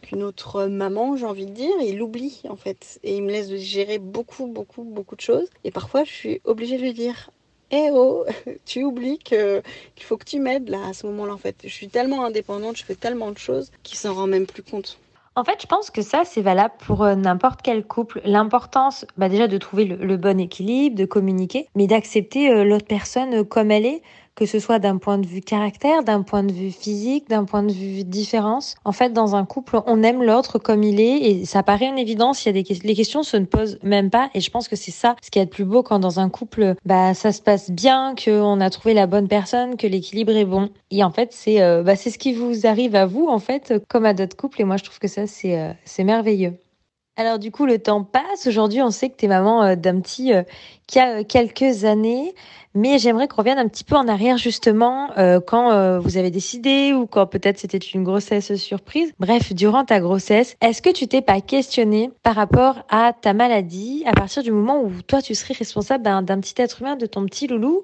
qu'une 0.00 0.22
autre 0.22 0.66
maman, 0.66 1.16
j'ai 1.16 1.26
envie 1.26 1.44
de 1.44 1.52
dire. 1.52 1.74
il 1.82 2.00
oublie 2.00 2.40
en 2.48 2.56
fait. 2.56 2.98
Et 3.02 3.16
il 3.16 3.22
me 3.22 3.30
laisse 3.30 3.54
gérer 3.56 3.98
beaucoup, 3.98 4.46
beaucoup, 4.46 4.84
beaucoup 4.84 5.16
de 5.16 5.20
choses. 5.20 5.48
Et 5.64 5.70
parfois, 5.70 6.04
je 6.04 6.12
suis 6.12 6.40
obligée 6.44 6.78
de 6.78 6.82
lui 6.82 6.94
dire 6.94 7.30
Eh 7.72 7.90
oh, 7.92 8.24
tu 8.64 8.84
oublies 8.84 9.18
qu'il 9.18 9.62
faut 10.00 10.16
que 10.16 10.24
tu 10.24 10.38
m'aides 10.38 10.70
là 10.70 10.86
à 10.88 10.92
ce 10.94 11.06
moment-là 11.08 11.34
en 11.34 11.38
fait. 11.38 11.56
Je 11.64 11.68
suis 11.74 11.88
tellement 11.88 12.24
indépendante, 12.24 12.76
je 12.76 12.84
fais 12.84 12.94
tellement 12.94 13.32
de 13.32 13.38
choses 13.38 13.70
qu'il 13.82 13.98
s'en 13.98 14.14
rend 14.14 14.28
même 14.28 14.46
plus 14.46 14.62
compte. 14.62 14.98
En 15.36 15.44
fait, 15.44 15.62
je 15.62 15.66
pense 15.66 15.90
que 15.90 16.02
ça, 16.02 16.22
c'est 16.24 16.42
valable 16.42 16.74
pour 16.84 17.04
euh, 17.04 17.14
n'importe 17.14 17.60
quel 17.62 17.84
couple. 17.84 18.20
L'importance, 18.24 19.06
bah 19.16 19.28
déjà, 19.28 19.46
de 19.46 19.58
trouver 19.58 19.84
le, 19.84 20.16
bon 20.16 20.40
équilibre, 20.40 20.96
de 20.96 21.04
communiquer, 21.04 21.68
mais 21.76 21.86
d'accepter 21.86 22.50
euh, 22.50 22.64
l'autre 22.64 22.86
personne 22.86 23.34
euh, 23.34 23.44
comme 23.44 23.70
elle 23.70 23.86
est 23.86 24.02
que 24.34 24.46
ce 24.46 24.58
soit 24.58 24.78
d'un 24.78 24.98
point 24.98 25.18
de 25.18 25.26
vue 25.26 25.40
caractère, 25.40 26.02
d'un 26.02 26.22
point 26.22 26.42
de 26.42 26.52
vue 26.52 26.70
physique, 26.70 27.28
d'un 27.28 27.44
point 27.44 27.62
de 27.62 27.72
vue 27.72 28.04
différence. 28.04 28.74
En 28.84 28.92
fait, 28.92 29.12
dans 29.12 29.36
un 29.36 29.44
couple, 29.44 29.80
on 29.86 30.02
aime 30.02 30.22
l'autre 30.22 30.58
comme 30.58 30.82
il 30.82 31.00
est 31.00 31.18
et 31.18 31.44
ça 31.44 31.62
paraît 31.62 31.86
une 31.86 31.98
évidence. 31.98 32.44
Il 32.44 32.48
y 32.48 32.58
a 32.58 32.62
des 32.62 32.80
les 32.82 32.94
questions 32.94 33.22
se 33.22 33.36
ne 33.36 33.44
posent 33.44 33.78
même 33.82 34.10
pas 34.10 34.30
et 34.34 34.40
je 34.40 34.50
pense 34.50 34.68
que 34.68 34.76
c'est 34.76 34.90
ça 34.90 35.16
ce 35.22 35.30
qui 35.30 35.38
est 35.38 35.44
le 35.44 35.50
plus 35.50 35.64
beau 35.64 35.82
quand 35.82 35.98
dans 35.98 36.20
un 36.20 36.28
couple, 36.28 36.74
bah 36.84 37.14
ça 37.14 37.32
se 37.32 37.42
passe 37.42 37.70
bien, 37.70 38.14
qu'on 38.14 38.60
a 38.60 38.70
trouvé 38.70 38.94
la 38.94 39.06
bonne 39.06 39.28
personne, 39.28 39.76
que 39.76 39.86
l'équilibre 39.86 40.32
est 40.32 40.44
bon. 40.44 40.70
Et 40.90 41.04
en 41.04 41.10
fait, 41.10 41.32
c'est 41.32 41.60
euh, 41.60 41.82
bah, 41.82 41.96
c'est 41.96 42.10
ce 42.10 42.18
qui 42.18 42.32
vous 42.32 42.66
arrive 42.66 42.94
à 42.94 43.06
vous 43.06 43.28
en 43.28 43.38
fait, 43.38 43.74
comme 43.88 44.06
à 44.06 44.14
d'autres 44.14 44.36
couples 44.36 44.60
et 44.60 44.64
moi 44.64 44.76
je 44.76 44.84
trouve 44.84 44.98
que 44.98 45.08
ça 45.08 45.26
c'est 45.26 45.58
euh, 45.58 45.72
c'est 45.84 46.04
merveilleux. 46.04 46.54
Alors 47.16 47.38
du 47.38 47.50
coup, 47.50 47.66
le 47.66 47.78
temps 47.78 48.02
passe. 48.02 48.46
Aujourd'hui, 48.46 48.80
on 48.80 48.90
sait 48.90 49.10
que 49.10 49.16
tu 49.16 49.26
es 49.26 49.28
maman 49.28 49.62
euh, 49.62 49.76
d'un 49.76 50.00
petit 50.00 50.32
qui 50.90 50.98
a 50.98 51.24
quelques 51.24 51.84
années. 51.84 52.34
Mais 52.72 52.98
j'aimerais 52.98 53.26
qu'on 53.26 53.38
revienne 53.38 53.58
un 53.58 53.66
petit 53.66 53.82
peu 53.82 53.96
en 53.96 54.06
arrière 54.06 54.38
justement 54.38 55.10
euh, 55.18 55.40
quand 55.44 55.72
euh, 55.72 55.98
vous 55.98 56.18
avez 56.18 56.30
décidé 56.30 56.92
ou 56.92 57.06
quand 57.06 57.26
peut-être 57.26 57.58
c'était 57.58 57.78
une 57.78 58.04
grossesse 58.04 58.54
surprise. 58.54 59.12
Bref, 59.18 59.52
durant 59.52 59.84
ta 59.84 59.98
grossesse, 59.98 60.56
est-ce 60.60 60.80
que 60.80 60.90
tu 60.90 61.08
t'es 61.08 61.20
pas 61.20 61.40
questionné 61.40 62.12
par 62.22 62.36
rapport 62.36 62.84
à 62.88 63.12
ta 63.12 63.32
maladie 63.32 64.04
à 64.06 64.12
partir 64.12 64.44
du 64.44 64.52
moment 64.52 64.80
où 64.84 64.92
toi 65.02 65.20
tu 65.20 65.34
serais 65.34 65.54
responsable 65.54 66.04
d'un 66.04 66.40
petit 66.40 66.54
être 66.58 66.80
humain, 66.80 66.94
de 66.94 67.06
ton 67.06 67.26
petit 67.26 67.48
loulou, 67.48 67.82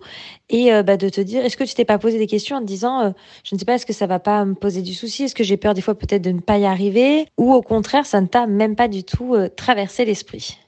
et 0.50 0.72
euh, 0.72 0.84
bah, 0.84 0.96
de 0.96 1.08
te 1.08 1.20
dire, 1.20 1.44
est-ce 1.44 1.56
que 1.56 1.64
tu 1.64 1.74
t'es 1.74 1.84
pas 1.84 1.98
posé 1.98 2.18
des 2.18 2.28
questions 2.28 2.56
en 2.56 2.60
te 2.60 2.66
disant, 2.66 3.12
je 3.42 3.56
ne 3.56 3.58
sais 3.58 3.64
pas, 3.64 3.74
est-ce 3.74 3.86
que 3.86 3.92
ça 3.92 4.06
va 4.06 4.20
pas 4.20 4.44
me 4.44 4.54
poser 4.54 4.82
du 4.82 4.94
souci, 4.94 5.24
est-ce 5.24 5.34
que 5.34 5.42
j'ai 5.42 5.56
peur 5.56 5.74
des 5.74 5.80
fois 5.80 5.96
peut-être 5.96 6.22
de 6.22 6.30
ne 6.30 6.40
pas 6.40 6.58
y 6.58 6.64
arriver, 6.64 7.26
ou 7.38 7.52
au 7.52 7.62
contraire, 7.62 8.06
ça 8.06 8.20
ne 8.20 8.28
t'a 8.28 8.46
même 8.46 8.76
pas 8.76 8.86
du 8.86 9.02
tout 9.02 9.34
traversé 9.56 10.04
l'esprit? 10.04 10.60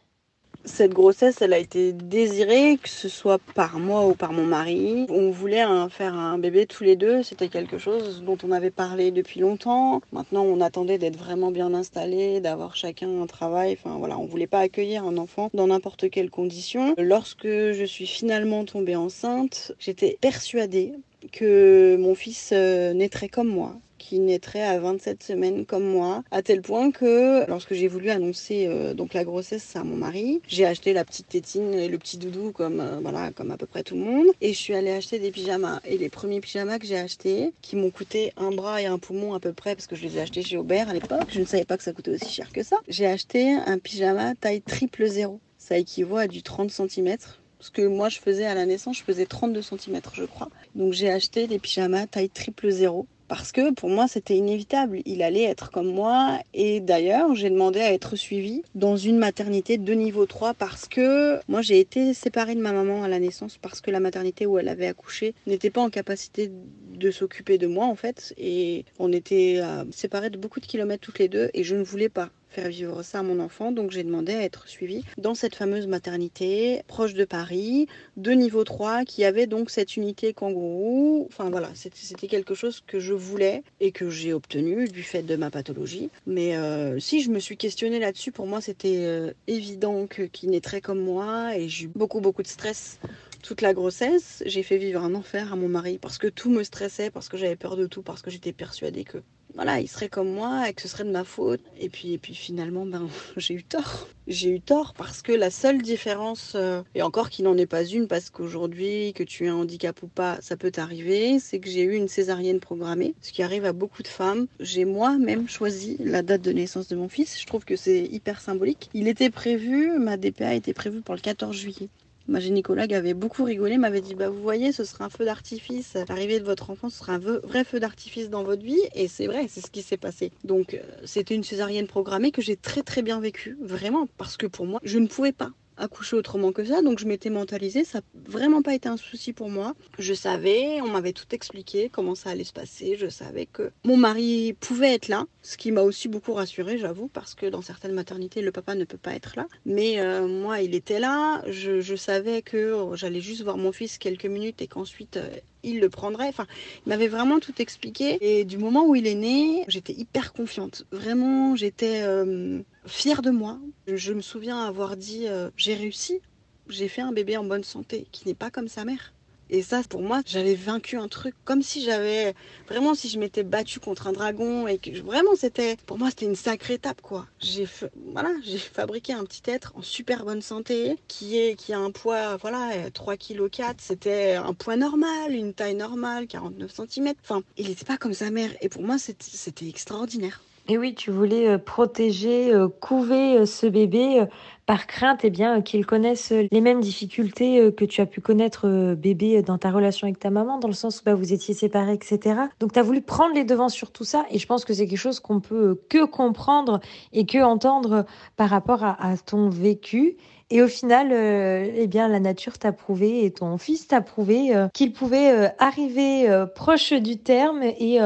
Cette 0.69 0.93
grossesse, 0.93 1.41
elle 1.41 1.55
a 1.55 1.59
été 1.59 1.93
désirée, 1.93 2.79
que 2.81 2.91
ce 2.91 3.09
soit 3.09 3.41
par 3.55 3.79
moi 3.79 4.07
ou 4.07 4.15
par 4.15 4.33
mon 4.33 4.45
mari. 4.45 5.07
On 5.09 5.31
voulait 5.31 5.65
faire 5.89 6.15
un 6.15 6.39
bébé 6.39 6.67
tous 6.67 6.85
les 6.85 6.95
deux. 6.95 7.23
C'était 7.23 7.49
quelque 7.49 7.79
chose 7.79 8.23
dont 8.23 8.37
on 8.45 8.53
avait 8.53 8.71
parlé 8.71 9.11
depuis 9.11 9.41
longtemps. 9.41 10.03
Maintenant, 10.13 10.43
on 10.43 10.61
attendait 10.61 10.99
d'être 10.99 11.17
vraiment 11.17 11.51
bien 11.51 11.73
installés, 11.73 12.41
d'avoir 12.41 12.77
chacun 12.77 13.09
un 13.23 13.27
travail. 13.27 13.77
Enfin 13.81 13.97
voilà, 13.99 14.19
on 14.19 14.27
voulait 14.27 14.47
pas 14.47 14.61
accueillir 14.61 15.05
un 15.05 15.17
enfant 15.17 15.49
dans 15.55 15.69
n'importe 15.69 16.11
quelle 16.11 16.31
condition. 16.31 16.95
Lorsque 16.99 17.47
je 17.47 17.85
suis 17.85 18.07
finalement 18.07 18.65
tombée 18.65 18.95
enceinte, 18.95 19.73
j'étais 19.81 20.19
persuadée 20.21 20.93
que 21.33 21.97
mon 21.99 22.15
fils 22.15 22.51
euh, 22.53 22.93
naîtrait 22.93 23.29
comme 23.29 23.49
moi, 23.49 23.75
qui 24.09 24.21
naîtrait 24.21 24.63
à 24.63 24.79
27 24.79 25.23
semaines 25.23 25.67
comme 25.67 25.85
moi, 25.85 26.25
à 26.31 26.41
tel 26.41 26.63
point 26.63 26.91
que 26.91 27.47
lorsque 27.47 27.75
j'ai 27.75 27.89
voulu 27.89 28.09
annoncer 28.09 28.65
euh, 28.67 28.95
donc 28.95 29.13
la 29.13 29.23
grossesse 29.23 29.77
à 29.77 29.85
mon 29.85 29.97
mari, 29.97 30.41
j'ai 30.49 30.65
acheté 30.65 30.95
la 30.95 31.05
petite 31.05 31.29
tétine 31.29 31.75
et 31.75 31.89
le 31.89 31.99
petit 31.99 32.17
doudou 32.17 32.51
comme 32.51 32.81
euh, 32.81 33.01
voilà 33.03 33.33
comme 33.33 33.51
à 33.51 33.59
peu 33.59 33.67
près 33.67 33.83
tout 33.83 33.97
le 33.97 34.01
monde 34.01 34.27
et 34.41 34.55
je 34.55 34.59
suis 34.59 34.75
allée 34.75 34.93
acheter 34.93 35.19
des 35.19 35.31
pyjamas 35.31 35.81
et 35.85 35.99
les 35.99 36.09
premiers 36.09 36.41
pyjamas 36.41 36.79
que 36.79 36.87
j'ai 36.87 36.97
achetés 36.97 37.53
qui 37.61 37.77
m'ont 37.77 37.91
coûté 37.91 38.33
un 38.39 38.51
bras 38.51 38.81
et 38.81 38.87
un 38.87 38.99
poumon 38.99 39.35
à 39.35 39.41
peu 39.41 39.53
près 39.53 39.75
parce 39.75 39.87
que 39.87 39.95
je 39.95 40.05
les 40.05 40.17
ai 40.17 40.23
achetés 40.23 40.43
chez 40.43 40.57
Aubert 40.57 40.89
à 40.89 40.95
l'époque, 40.95 41.29
je 41.29 41.41
ne 41.41 41.45
savais 41.45 41.67
pas 41.67 41.77
que 41.77 41.83
ça 41.83 41.93
coûtait 41.93 42.15
aussi 42.15 42.33
cher 42.33 42.51
que 42.51 42.63
ça. 42.63 42.79
J'ai 42.89 43.07
acheté 43.07 43.53
un 43.53 43.79
pyjama 43.79 44.35
taille 44.37 44.63
triple 44.63 45.07
zéro. 45.07 45.39
Ça 45.59 45.77
équivaut 45.77 46.17
à 46.17 46.29
du 46.29 46.43
30 46.43 46.71
cm 46.71 47.19
parce 47.59 47.71
que 47.71 47.83
moi, 47.83 48.09
je 48.09 48.21
faisais 48.21 48.47
à 48.47 48.55
la 48.55 48.67
naissance, 48.67 48.99
je 48.99 49.03
faisais 49.03 49.27
32 49.27 49.63
cm, 49.63 50.01
je 50.15 50.25
crois. 50.25 50.49
Donc 50.77 50.93
j'ai 50.93 51.11
acheté 51.11 51.49
des 51.49 51.59
pyjamas 51.59 52.07
taille 52.07 52.31
triple 52.31 52.71
zéro. 52.71 53.07
Parce 53.29 53.53
que 53.53 53.73
pour 53.73 53.91
moi, 53.91 54.09
c'était 54.09 54.37
inévitable. 54.37 55.03
Il 55.05 55.23
allait 55.23 55.45
être 55.45 55.71
comme 55.71 55.93
moi. 55.93 56.41
Et 56.55 56.81
d'ailleurs, 56.81 57.35
j'ai 57.35 57.51
demandé 57.51 57.81
à 57.81 57.93
être 57.93 58.17
suivie 58.17 58.63
dans 58.75 58.97
une 58.97 59.19
maternité 59.19 59.77
de 59.77 59.93
niveau 59.93 60.27
3 60.27 60.55
parce 60.55 60.89
que 60.89 61.39
moi, 61.47 61.61
j'ai 61.61 61.79
été 61.79 62.15
séparée 62.15 62.55
de 62.55 62.61
ma 62.61 62.73
maman 62.73 63.05
à 63.05 63.09
la 63.09 63.19
naissance 63.19 63.59
parce 63.59 63.81
que 63.81 63.91
la 63.91 64.01
maternité 64.01 64.47
où 64.47 64.59
elle 64.59 64.69
avait 64.69 64.87
accouché 64.87 65.35
n'était 65.47 65.71
pas 65.71 65.83
en 65.83 65.91
capacité 65.91 66.51
de 66.95 67.11
s'occuper 67.11 67.59
de 67.59 67.67
moi, 67.67 67.87
en 67.87 67.95
fait. 67.95 68.35
Et 68.39 68.87
on 68.99 69.13
était 69.13 69.61
euh, 69.63 69.85
séparés 69.93 70.31
de 70.31 70.39
beaucoup 70.39 70.61
de 70.61 70.67
kilomètres 70.67 71.03
toutes 71.03 71.19
les 71.19 71.29
deux 71.29 71.51
et 71.53 71.65
je 71.65 71.77
ne 71.77 71.83
voulais 71.83 72.09
pas 72.09 72.31
faire 72.51 72.69
vivre 72.69 73.03
ça 73.03 73.21
à 73.21 73.23
mon 73.23 73.41
enfant. 73.41 73.73
Donc 73.73 73.91
j'ai 73.91 74.05
demandé 74.05 74.35
à 74.35 74.43
être 74.43 74.69
suivie 74.69 75.05
dans 75.17 75.35
cette 75.35 75.55
fameuse 75.55 75.87
maternité 75.87 76.83
proche 76.87 77.15
de 77.15 77.25
Paris, 77.25 77.87
de 78.17 78.33
niveau 78.33 78.65
3, 78.65 79.05
qui 79.05 79.25
avait 79.25 79.47
donc 79.47 79.71
cette 79.71 79.97
unité 79.97 80.33
kangourou. 80.33 81.27
Enfin 81.29 81.51
voilà, 81.51 81.71
c'était 81.75 82.29
quelque 82.29 82.55
chose 82.55 82.83
que 82.87 83.01
je 83.01 83.15
voulais 83.15 83.63
et 83.81 83.93
que 83.93 84.11
j'ai 84.11 84.33
obtenu 84.33 84.89
du 84.89 85.03
fait 85.03 85.23
de 85.23 85.37
ma 85.37 85.51
pathologie. 85.51 86.11
Mais 86.27 86.57
euh, 86.57 86.99
si 86.99 87.23
je 87.23 87.31
me 87.31 87.39
suis 87.39 87.57
questionnée 87.57 87.99
là-dessus, 87.99 88.33
pour 88.33 88.47
moi 88.47 88.61
c'était 88.61 88.99
euh, 88.99 89.33
évident 89.47 90.07
qu'il 90.07 90.51
naîtrait 90.51 90.81
comme 90.81 91.01
moi 91.01 91.57
et 91.57 91.69
j'ai 91.69 91.85
eu 91.85 91.91
beaucoup 91.95 92.21
beaucoup 92.21 92.43
de 92.43 92.49
stress 92.49 92.99
toute 93.43 93.61
la 93.61 93.73
grossesse, 93.73 94.43
j'ai 94.47 94.63
fait 94.63 94.79
vivre 94.79 95.03
un 95.03 95.15
enfer 95.15 95.53
à 95.53 95.57
mon 95.57 95.69
mari 95.69 95.99
parce 95.99 96.19
que 96.19 96.27
tout 96.27 96.51
me 96.51 96.65
stressait, 96.65 97.11
parce 97.11 97.29
que 97.29 97.37
j'avais 97.37 97.57
peur 97.57 97.77
de 97.77 97.87
tout, 97.87 98.03
parce 98.03 98.21
que 98.23 98.31
j'étais 98.31 98.53
persuadée 98.53 99.05
que 99.05 99.19
voilà, 99.55 99.81
il 99.81 99.89
serait 99.89 100.09
comme 100.09 100.33
moi 100.33 100.69
et 100.69 100.73
que 100.73 100.83
ce 100.83 100.89
serait 100.89 101.05
de 101.05 101.11
ma 101.11 101.25
faute. 101.25 101.61
Et 101.79 101.89
puis, 101.89 102.13
et 102.13 102.19
puis 102.19 102.35
finalement, 102.35 102.87
ben, 102.87 103.09
j'ai 103.37 103.55
eu 103.55 103.65
tort. 103.65 104.09
J'ai 104.27 104.51
eu 104.51 104.61
tort 104.61 104.95
parce 104.95 105.23
que 105.23 105.33
la 105.33 105.51
seule 105.51 105.81
différence, 105.81 106.53
euh, 106.55 106.83
et 106.95 107.03
encore 107.03 107.31
qu'il 107.31 107.45
n'en 107.47 107.57
est 107.57 107.67
pas 107.67 107.85
une, 107.85 108.09
parce 108.09 108.31
qu'aujourd'hui, 108.31 109.13
que 109.15 109.23
tu 109.23 109.47
aies 109.47 109.49
un 109.49 109.57
handicap 109.57 110.03
ou 110.03 110.09
pas, 110.09 110.39
ça 110.41 110.57
peut 110.57 110.71
t'arriver, 110.71 111.39
c'est 111.39 111.61
que 111.61 111.71
j'ai 111.71 111.83
eu 111.83 111.95
une 111.95 112.09
césarienne 112.09 112.61
programmée, 112.61 113.15
ce 113.23 113.33
qui 113.33 113.43
arrive 113.43 113.65
à 113.65 113.73
beaucoup 113.73 114.03
de 114.03 114.09
femmes. 114.09 114.47
J'ai 114.61 114.85
moi-même 114.85 115.49
choisi 115.49 115.97
la 115.99 116.23
date 116.23 116.43
de 116.43 116.53
naissance 116.53 116.89
de 116.89 116.97
mon 116.97 117.09
fils. 117.09 117.41
Je 117.41 117.47
trouve 117.47 117.65
que 117.65 117.77
c'est 117.77 118.05
hyper 118.05 118.41
symbolique. 118.41 118.91
Il 118.93 119.09
était 119.09 119.31
prévu, 119.31 119.99
ma 119.99 120.17
DPA 120.17 120.55
était 120.55 120.75
prévue 120.75 121.01
pour 121.01 121.15
le 121.15 121.21
14 121.21 121.57
juillet. 121.57 121.89
Ma 122.29 122.41
gynécologue 122.41 122.93
avait 122.93 123.15
beaucoup 123.15 123.45
rigolé, 123.45 123.79
m'avait 123.79 124.03
dit 124.03 124.15
bah 124.15 124.29
vous 124.29 124.43
voyez, 124.43 124.71
ce 124.71 124.85
sera 124.85 125.07
un 125.07 125.09
feu 125.09 125.25
d'artifice. 125.25 125.97
L'arrivée 126.09 126.41
de 126.41 126.45
votre 126.45 126.69
enfant, 126.71 126.91
sera 126.91 127.15
un 127.15 127.19
vrai 127.19 127.65
feu 127.65 127.81
d'artifice 127.81 128.29
dans 128.29 128.45
votre 128.45 128.63
vie. 128.63 128.81
Et 128.95 129.09
c'est 129.09 129.27
vrai, 129.27 129.47
c'est 129.49 129.61
ce 129.61 129.71
qui 129.71 129.83
s'est 129.83 129.97
passé. 129.97 130.31
Donc 130.45 130.75
euh, 130.75 130.83
c'était 131.05 131.35
une 131.35 131.45
césarienne 131.45 131.87
programmée 131.87 132.31
que 132.31 132.43
j'ai 132.43 132.57
très 132.57 132.83
très 132.83 133.01
bien 133.03 133.19
vécue, 133.19 133.57
vraiment, 133.63 134.09
parce 134.19 134.37
que 134.37 134.47
pour 134.47 134.67
moi, 134.67 134.79
je 134.85 134.99
ne 134.99 135.07
pouvais 135.07 135.33
pas 135.33 135.51
accoucher 135.79 136.17
autrement 136.17 136.53
que 136.53 136.65
ça. 136.65 136.83
Donc 136.83 136.99
je 136.99 137.07
m'étais 137.07 137.31
mentalisée, 137.31 137.85
ça 137.85 137.99
n'a 137.99 138.05
vraiment 138.29 138.63
pas 138.63 138.75
été 138.75 138.89
un 138.89 138.97
souci 138.97 139.33
pour 139.33 139.49
moi. 139.49 139.75
Je 139.99 140.15
savais, 140.15 140.81
on 140.83 140.89
m'avait 140.89 141.13
tout 141.13 141.27
expliqué, 141.33 141.89
comment 141.91 142.15
ça 142.15 142.31
allait 142.31 142.45
se 142.45 142.53
passer. 142.53 142.97
Je 142.99 143.09
savais 143.09 143.47
que 143.47 143.71
mon 143.85 143.97
mari 143.97 144.55
pouvait 144.61 144.95
être 144.95 145.09
là, 145.09 145.27
ce 145.43 145.57
qui 145.57 145.73
m'a 145.73 145.83
aussi 145.83 146.09
beaucoup 146.09 146.35
rassurée, 146.35 146.79
j'avoue, 146.79 147.09
parce 147.09 147.35
que 147.35 147.47
dans 147.47 147.63
certaines 147.63 147.95
maternités, 147.95 148.43
le 148.43 148.53
papa 148.53 148.75
ne 148.75 148.85
peut 148.85 148.99
pas 148.99 149.15
être 149.15 149.35
là. 149.37 149.47
Mais 149.65 150.01
euh, 150.01 150.27
moi, 150.27 150.61
il 150.61 150.75
était 150.75 151.01
là. 151.01 151.43
Je, 151.49 151.97
savais 151.97 152.43
que 152.43 152.77
j'allais 152.95 153.21
juste 153.21 153.43
voir 153.43 153.57
mon 153.57 153.73
fils 153.73 153.99
quelques 153.99 154.27
minutes 154.27 154.61
et 154.63 154.67
qu'ensuite... 154.67 155.17
Euh, 155.17 155.29
il 155.65 155.81
le 155.81 155.89
prendrait. 155.89 156.29
Enfin, 156.29 156.47
il 156.87 156.91
m'avait 156.91 157.09
vraiment 157.09 157.41
tout 157.41 157.55
expliqué. 157.61 158.19
Et 158.21 158.45
du 158.45 158.59
moment 158.59 158.87
où 158.87 158.95
il 158.95 159.07
est 159.07 159.15
né, 159.15 159.65
j'étais 159.69 159.93
hyper 159.93 160.33
confiante. 160.33 160.85
Vraiment, 160.93 161.57
j'étais 161.57 162.03
euh, 162.03 162.61
fière 162.89 163.23
de 163.23 163.31
moi. 163.31 163.59
Je, 163.87 164.13
me 164.13 164.21
souviens 164.21 164.65
avoir 164.65 164.97
dit 164.97 165.29
euh, 165.29 165.51
j'ai 165.57 165.75
réussi, 165.75 166.21
j'ai 166.69 166.89
fait 166.89 167.03
un 167.03 167.13
bébé 167.13 167.37
en 167.37 167.45
bonne 167.45 167.65
santé 167.65 168.07
qui 168.13 168.27
n'est 168.27 168.35
pas 168.35 168.51
comme 168.51 168.69
sa 168.69 168.85
mère. 168.85 169.13
Et 169.51 169.63
ça, 169.63 169.83
pour 169.89 170.03
moi, 170.03 170.21
j'avais 170.27 170.55
vaincu 170.55 170.97
un 170.97 171.09
truc 171.09 171.35
comme 171.45 171.63
si 171.63 171.83
j'avais 171.83 172.35
vraiment 172.69 172.95
si 172.95 173.09
je 173.09 173.19
m'étais 173.19 173.43
battue 173.43 173.81
contre 173.81 174.07
un 174.07 174.13
dragon 174.13 174.67
et 174.67 174.79
que 174.79 174.91
vraiment 175.01 175.35
c'était 175.37 175.77
pour 175.87 175.99
moi 175.99 176.11
c'était 176.11 176.27
une 176.27 176.37
sacrée 176.37 176.75
étape 176.75 177.01
quoi. 177.01 177.27
J'ai 177.41 177.67
voilà, 178.13 178.31
j'ai 178.45 178.59
fabriqué 178.59 179.15
un 179.15 179.25
petit 179.25 179.51
être 179.51 179.73
en 179.75 179.83
super 179.83 180.25
bonne 180.27 180.43
santé 180.43 180.97
qui 181.09 181.39
est 181.39 181.57
qui 181.57 181.73
a 181.73 181.79
un 181.79 181.91
poids 181.91 182.37
voilà 182.37 182.91
3 182.91 183.17
kg 183.17 183.49
4, 183.49 183.81
c'était 183.81 184.35
un 184.35 184.53
poids 184.53 184.77
normal, 184.77 185.33
une 185.35 185.55
taille 185.55 185.77
normale, 185.77 186.27
49 186.27 186.71
cm. 186.71 187.15
Enfin, 187.23 187.43
il 187.57 187.69
n'était 187.69 187.87
pas 187.87 187.97
comme 187.97 188.15
sa 188.15 188.31
mère 188.31 188.51
et 188.61 188.69
pour 188.69 188.83
moi 188.83 188.99
c'était 188.99 189.67
extraordinaire. 189.67 190.43
Et 190.71 190.77
oui, 190.77 190.95
tu 190.95 191.11
voulais 191.11 191.49
euh, 191.49 191.59
protéger, 191.59 192.53
euh, 192.53 192.69
couver 192.69 193.39
euh, 193.39 193.47
ce 193.47 193.67
bébé 193.67 194.27
par 194.67 194.87
crainte 194.87 195.21
eh 195.23 195.31
bien 195.31 195.63
qu'il 195.63 195.87
connaisse 195.87 196.31
les 196.31 196.61
mêmes 196.61 196.83
difficultés 196.83 197.73
que 197.75 197.87
tu 197.87 198.03
as 198.03 198.07
pu 198.07 198.21
connaître 198.21 198.93
bébé 198.93 199.41
dans 199.41 199.57
ta 199.57 199.71
relation 199.71 200.07
avec 200.07 200.19
ta 200.19 200.29
maman, 200.29 200.59
dans 200.59 200.69
le 200.69 200.75
sens 200.75 201.01
où 201.01 201.05
bah, 201.07 201.15
vous 201.15 201.33
étiez 201.33 201.55
séparés, 201.55 201.95
etc. 201.95 202.39
Donc 202.61 202.75
tu 202.75 202.79
as 202.79 202.83
voulu 202.83 203.01
prendre 203.01 203.35
les 203.35 203.45
devants 203.45 203.71
sur 203.71 203.91
tout 203.91 204.05
ça, 204.05 204.27
et 204.31 204.39
je 204.39 204.47
pense 204.47 204.67
que 204.67 204.75
c'est 204.75 204.87
quelque 204.87 204.99
chose 204.99 205.21
qu'on 205.21 205.41
peut 205.41 205.81
que 205.89 206.05
comprendre 206.05 206.81
et 207.15 207.25
que 207.25 207.43
entendre 207.43 208.05
par 208.37 208.51
rapport 208.51 208.85
à, 208.85 209.17
ton 209.25 209.49
vécu. 209.49 210.19
Et 210.51 210.61
au 210.61 210.69
final, 210.69 211.13
eh 211.13 211.87
bien, 211.87 212.07
la 212.07 212.21
nature 212.21 212.59
t'a 212.59 212.73
prouvé 212.73 213.25
et 213.25 213.31
ton 213.31 213.57
fils 213.57 213.89
t'a 213.89 214.03
prouvé 214.03 214.53
qu'il 214.75 214.93
pouvait 214.93 215.51
arriver 215.59 216.45
proche 216.55 216.93
du 216.93 217.17
terme 217.17 217.63
et 217.63 218.01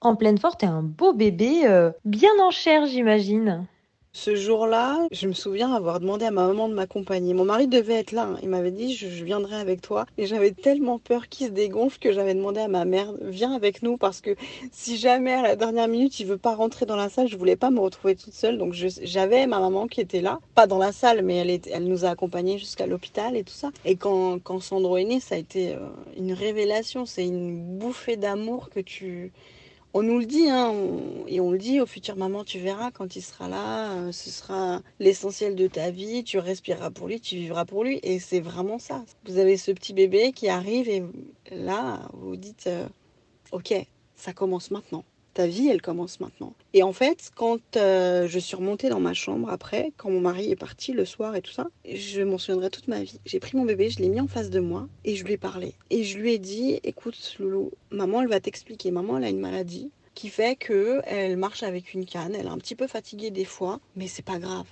en 0.00 0.16
pleine 0.16 0.38
forte 0.38 0.62
et 0.62 0.66
un 0.66 0.82
beau 0.82 1.12
bébé 1.12 1.66
euh, 1.66 1.90
bien 2.04 2.30
en 2.40 2.50
chair, 2.50 2.86
j'imagine. 2.86 3.66
Ce 4.14 4.34
jour-là, 4.34 5.06
je 5.12 5.28
me 5.28 5.32
souviens 5.32 5.72
avoir 5.72 6.00
demandé 6.00 6.24
à 6.24 6.30
ma 6.30 6.46
maman 6.46 6.68
de 6.68 6.74
m'accompagner. 6.74 7.34
Mon 7.34 7.44
mari 7.44 7.68
devait 7.68 7.94
être 7.94 8.12
là. 8.12 8.24
Hein. 8.24 8.38
Il 8.42 8.48
m'avait 8.48 8.70
dit 8.70 8.96
je, 8.96 9.06
viendrai 9.22 9.56
avec 9.56 9.80
toi. 9.80 10.06
Et 10.16 10.26
j'avais 10.26 10.50
tellement 10.50 10.98
peur 10.98 11.28
qu'il 11.28 11.46
se 11.46 11.52
dégonfle 11.52 11.98
que 11.98 12.10
j'avais 12.10 12.34
demandé 12.34 12.58
à 12.58 12.68
ma 12.68 12.84
mère 12.84 13.12
viens 13.20 13.52
avec 13.52 13.82
nous 13.82 13.96
parce 13.96 14.20
que 14.20 14.34
si 14.72 14.96
jamais 14.96 15.34
à 15.34 15.42
la 15.42 15.56
dernière 15.56 15.86
minute 15.88 16.18
il 16.18 16.26
veut 16.26 16.38
pas 16.38 16.54
rentrer 16.54 16.86
dans 16.86 16.96
la 16.96 17.10
salle, 17.10 17.28
je 17.28 17.36
voulais 17.36 17.54
pas 17.54 17.70
me 17.70 17.80
retrouver 17.80 18.16
toute 18.16 18.32
seule. 18.32 18.58
Donc 18.58 18.72
j'avais 18.72 19.46
ma 19.46 19.60
maman 19.60 19.86
qui 19.86 20.00
était 20.00 20.22
là, 20.22 20.40
pas 20.54 20.66
dans 20.66 20.78
la 20.78 20.90
salle, 20.90 21.22
mais 21.22 21.60
elle, 21.70 21.84
nous 21.84 22.04
a 22.04 22.08
accompagnés 22.08 22.58
jusqu'à 22.58 22.86
l'hôpital 22.86 23.36
et 23.36 23.44
tout 23.44 23.54
ça. 23.54 23.70
Et 23.84 23.96
quand, 23.96 24.40
quand 24.42 24.58
Sandro 24.58 24.96
est 24.96 25.04
né, 25.04 25.20
ça 25.20 25.34
a 25.34 25.38
été 25.38 25.74
euh, 25.74 25.78
une 26.16 26.32
révélation. 26.32 27.04
C'est 27.06 27.26
une 27.26 27.78
bouffée 27.78 28.16
d'amour 28.16 28.70
que 28.70 28.80
tu 28.80 29.32
on 29.94 30.02
nous 30.02 30.18
le 30.18 30.26
dit, 30.26 30.48
hein, 30.50 30.74
et 31.26 31.40
on 31.40 31.50
le 31.50 31.58
dit 31.58 31.80
aux 31.80 31.86
futures 31.86 32.16
mamans, 32.16 32.44
tu 32.44 32.58
verras, 32.58 32.90
quand 32.90 33.16
il 33.16 33.22
sera 33.22 33.48
là, 33.48 33.92
euh, 33.92 34.12
ce 34.12 34.30
sera 34.30 34.82
l'essentiel 35.00 35.54
de 35.56 35.66
ta 35.66 35.90
vie, 35.90 36.24
tu 36.24 36.38
respireras 36.38 36.90
pour 36.90 37.08
lui, 37.08 37.20
tu 37.20 37.36
vivras 37.36 37.64
pour 37.64 37.84
lui, 37.84 37.98
et 38.02 38.18
c'est 38.18 38.40
vraiment 38.40 38.78
ça. 38.78 39.04
Vous 39.24 39.38
avez 39.38 39.56
ce 39.56 39.72
petit 39.72 39.94
bébé 39.94 40.32
qui 40.32 40.48
arrive, 40.48 40.88
et 40.88 41.02
là, 41.50 42.08
vous 42.12 42.36
dites, 42.36 42.66
euh, 42.66 42.86
ok, 43.52 43.74
ça 44.14 44.32
commence 44.32 44.70
maintenant 44.70 45.04
ta 45.38 45.46
vie, 45.46 45.68
elle 45.68 45.80
commence 45.80 46.18
maintenant. 46.18 46.52
Et 46.74 46.82
en 46.82 46.92
fait, 46.92 47.30
quand 47.36 47.76
euh, 47.76 48.26
je 48.26 48.40
suis 48.40 48.56
remontée 48.56 48.88
dans 48.88 48.98
ma 48.98 49.14
chambre 49.14 49.48
après, 49.50 49.92
quand 49.96 50.10
mon 50.10 50.20
mari 50.20 50.50
est 50.50 50.56
parti 50.56 50.92
le 50.92 51.04
soir 51.04 51.36
et 51.36 51.42
tout 51.42 51.52
ça, 51.52 51.68
je 51.88 52.22
m'en 52.22 52.38
souviendrai 52.38 52.70
toute 52.70 52.88
ma 52.88 53.04
vie. 53.04 53.20
J'ai 53.24 53.38
pris 53.38 53.56
mon 53.56 53.64
bébé, 53.64 53.88
je 53.88 54.00
l'ai 54.00 54.08
mis 54.08 54.18
en 54.18 54.26
face 54.26 54.50
de 54.50 54.58
moi 54.58 54.88
et 55.04 55.14
je 55.14 55.24
lui 55.24 55.34
ai 55.34 55.36
parlé. 55.36 55.74
Et 55.90 56.02
je 56.02 56.18
lui 56.18 56.32
ai 56.32 56.40
dit, 56.40 56.80
écoute 56.82 57.36
Loulou, 57.38 57.70
maman, 57.92 58.22
elle 58.22 58.28
va 58.28 58.40
t'expliquer. 58.40 58.90
Maman, 58.90 59.18
elle 59.18 59.24
a 59.26 59.28
une 59.28 59.38
maladie 59.38 59.92
qui 60.16 60.28
fait 60.28 60.56
que 60.56 61.02
elle 61.04 61.36
marche 61.36 61.62
avec 61.62 61.94
une 61.94 62.04
canne, 62.04 62.34
elle 62.34 62.46
est 62.46 62.50
un 62.50 62.58
petit 62.58 62.74
peu 62.74 62.88
fatiguée 62.88 63.30
des 63.30 63.44
fois, 63.44 63.78
mais 63.94 64.08
c'est 64.08 64.24
pas 64.24 64.40
grave. 64.40 64.66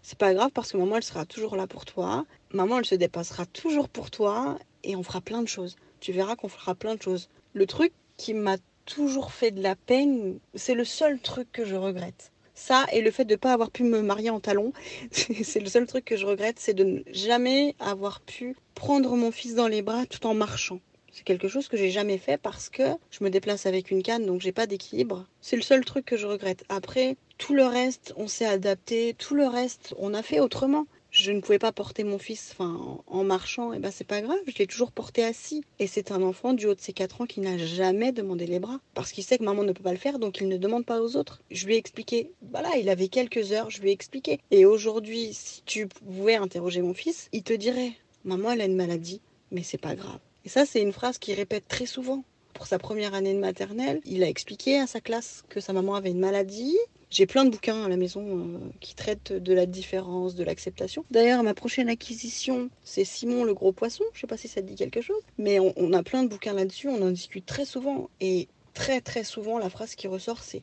C'est 0.00 0.16
pas 0.16 0.32
grave 0.32 0.50
parce 0.54 0.72
que 0.72 0.78
maman, 0.78 0.96
elle 0.96 1.04
sera 1.04 1.26
toujours 1.26 1.56
là 1.56 1.66
pour 1.66 1.84
toi. 1.84 2.24
Maman, 2.54 2.78
elle 2.78 2.86
se 2.86 2.94
dépassera 2.94 3.44
toujours 3.44 3.90
pour 3.90 4.10
toi 4.10 4.58
et 4.82 4.96
on 4.96 5.02
fera 5.02 5.20
plein 5.20 5.42
de 5.42 5.48
choses. 5.48 5.76
Tu 6.00 6.12
verras 6.12 6.36
qu'on 6.36 6.48
fera 6.48 6.74
plein 6.74 6.94
de 6.94 7.02
choses. 7.02 7.28
Le 7.52 7.66
truc 7.66 7.92
qui 8.16 8.32
m'a 8.32 8.56
toujours 8.86 9.32
fait 9.32 9.50
de 9.50 9.62
la 9.62 9.76
peine. 9.76 10.38
C'est 10.54 10.74
le 10.74 10.84
seul 10.84 11.18
truc 11.20 11.52
que 11.52 11.64
je 11.64 11.74
regrette. 11.74 12.32
Ça 12.54 12.86
et 12.90 13.02
le 13.02 13.10
fait 13.10 13.26
de 13.26 13.34
ne 13.34 13.36
pas 13.36 13.52
avoir 13.52 13.70
pu 13.70 13.82
me 13.82 14.00
marier 14.00 14.30
en 14.30 14.40
talons, 14.40 14.72
c'est 15.10 15.60
le 15.60 15.66
seul 15.66 15.86
truc 15.86 16.06
que 16.06 16.16
je 16.16 16.24
regrette, 16.24 16.58
c'est 16.58 16.72
de 16.72 16.84
ne 16.84 17.00
jamais 17.12 17.74
avoir 17.78 18.22
pu 18.22 18.56
prendre 18.74 19.14
mon 19.14 19.30
fils 19.30 19.54
dans 19.54 19.68
les 19.68 19.82
bras 19.82 20.06
tout 20.06 20.26
en 20.26 20.32
marchant. 20.32 20.80
C'est 21.12 21.24
quelque 21.24 21.48
chose 21.48 21.68
que 21.68 21.76
j'ai 21.76 21.90
jamais 21.90 22.18
fait 22.18 22.38
parce 22.38 22.70
que 22.70 22.82
je 23.10 23.24
me 23.24 23.30
déplace 23.30 23.66
avec 23.66 23.90
une 23.90 24.02
canne, 24.02 24.24
donc 24.24 24.40
j'ai 24.40 24.52
pas 24.52 24.66
d'équilibre. 24.66 25.26
C'est 25.42 25.56
le 25.56 25.62
seul 25.62 25.84
truc 25.84 26.04
que 26.06 26.16
je 26.16 26.26
regrette. 26.26 26.64
Après, 26.68 27.16
tout 27.38 27.54
le 27.54 27.64
reste, 27.64 28.14
on 28.16 28.28
s'est 28.28 28.46
adapté. 28.46 29.14
Tout 29.18 29.34
le 29.34 29.46
reste, 29.46 29.94
on 29.98 30.14
a 30.14 30.22
fait 30.22 30.40
autrement 30.40 30.86
je 31.16 31.32
ne 31.32 31.40
pouvais 31.40 31.58
pas 31.58 31.72
porter 31.72 32.04
mon 32.04 32.18
fils 32.18 32.54
en 32.58 33.24
marchant, 33.24 33.72
et 33.72 33.78
ben 33.78 33.90
c'est 33.90 34.04
pas 34.04 34.20
grave, 34.20 34.38
je 34.46 34.58
l'ai 34.58 34.66
toujours 34.66 34.92
porté 34.92 35.24
assis. 35.24 35.64
Et 35.78 35.86
c'est 35.86 36.12
un 36.12 36.22
enfant 36.22 36.52
du 36.52 36.66
haut 36.66 36.74
de 36.74 36.80
ses 36.80 36.92
4 36.92 37.22
ans 37.22 37.26
qui 37.26 37.40
n'a 37.40 37.56
jamais 37.56 38.12
demandé 38.12 38.46
les 38.46 38.58
bras. 38.58 38.80
Parce 38.92 39.12
qu'il 39.12 39.24
sait 39.24 39.38
que 39.38 39.44
maman 39.44 39.64
ne 39.64 39.72
peut 39.72 39.82
pas 39.82 39.92
le 39.92 39.98
faire, 39.98 40.18
donc 40.18 40.40
il 40.40 40.48
ne 40.48 40.58
demande 40.58 40.84
pas 40.84 41.00
aux 41.00 41.16
autres. 41.16 41.40
Je 41.50 41.66
lui 41.66 41.74
ai 41.74 41.78
expliqué, 41.78 42.32
voilà, 42.52 42.76
il 42.76 42.90
avait 42.90 43.08
quelques 43.08 43.52
heures, 43.52 43.70
je 43.70 43.80
lui 43.80 43.88
ai 43.88 43.92
expliqué. 43.92 44.40
Et 44.50 44.66
aujourd'hui, 44.66 45.32
si 45.32 45.62
tu 45.64 45.86
pouvais 45.86 46.36
interroger 46.36 46.82
mon 46.82 46.94
fils, 46.94 47.28
il 47.32 47.42
te 47.42 47.54
dirait, 47.54 47.92
maman 48.24 48.50
elle 48.50 48.60
a 48.60 48.66
une 48.66 48.76
maladie, 48.76 49.22
mais 49.50 49.62
c'est 49.62 49.78
pas 49.78 49.94
grave. 49.94 50.20
Et 50.44 50.50
ça, 50.50 50.66
c'est 50.66 50.82
une 50.82 50.92
phrase 50.92 51.18
qu'il 51.18 51.34
répète 51.34 51.66
très 51.66 51.86
souvent. 51.86 52.24
Pour 52.56 52.66
sa 52.66 52.78
première 52.78 53.12
année 53.12 53.34
de 53.34 53.38
maternelle, 53.38 54.00
il 54.06 54.24
a 54.24 54.28
expliqué 54.28 54.78
à 54.78 54.86
sa 54.86 55.02
classe 55.02 55.44
que 55.50 55.60
sa 55.60 55.74
maman 55.74 55.94
avait 55.94 56.10
une 56.10 56.20
maladie, 56.20 56.74
j'ai 57.10 57.26
plein 57.26 57.44
de 57.44 57.50
bouquins 57.50 57.84
à 57.84 57.88
la 57.88 57.98
maison 57.98 58.22
euh, 58.26 58.58
qui 58.80 58.94
traitent 58.94 59.32
de 59.32 59.52
la 59.52 59.66
différence, 59.66 60.34
de 60.34 60.42
l'acceptation. 60.42 61.04
D'ailleurs, 61.10 61.42
ma 61.42 61.52
prochaine 61.52 61.90
acquisition, 61.90 62.70
c'est 62.82 63.04
Simon 63.04 63.44
le 63.44 63.52
gros 63.52 63.72
poisson. 63.72 64.04
Je 64.14 64.20
sais 64.20 64.26
pas 64.26 64.38
si 64.38 64.48
ça 64.48 64.62
te 64.62 64.66
dit 64.66 64.74
quelque 64.74 65.02
chose, 65.02 65.20
mais 65.36 65.60
on, 65.60 65.92
a 65.92 66.02
plein 66.02 66.22
de 66.22 66.28
bouquins 66.28 66.54
là-dessus. 66.54 66.88
On 66.88 67.02
en 67.02 67.10
discute 67.10 67.44
très 67.44 67.66
souvent 67.66 68.08
et 68.20 68.48
très 68.72 69.02
très 69.02 69.22
souvent 69.22 69.58
la 69.58 69.68
phrase 69.68 69.94
qui 69.94 70.08
ressort 70.08 70.42
c'est 70.42 70.62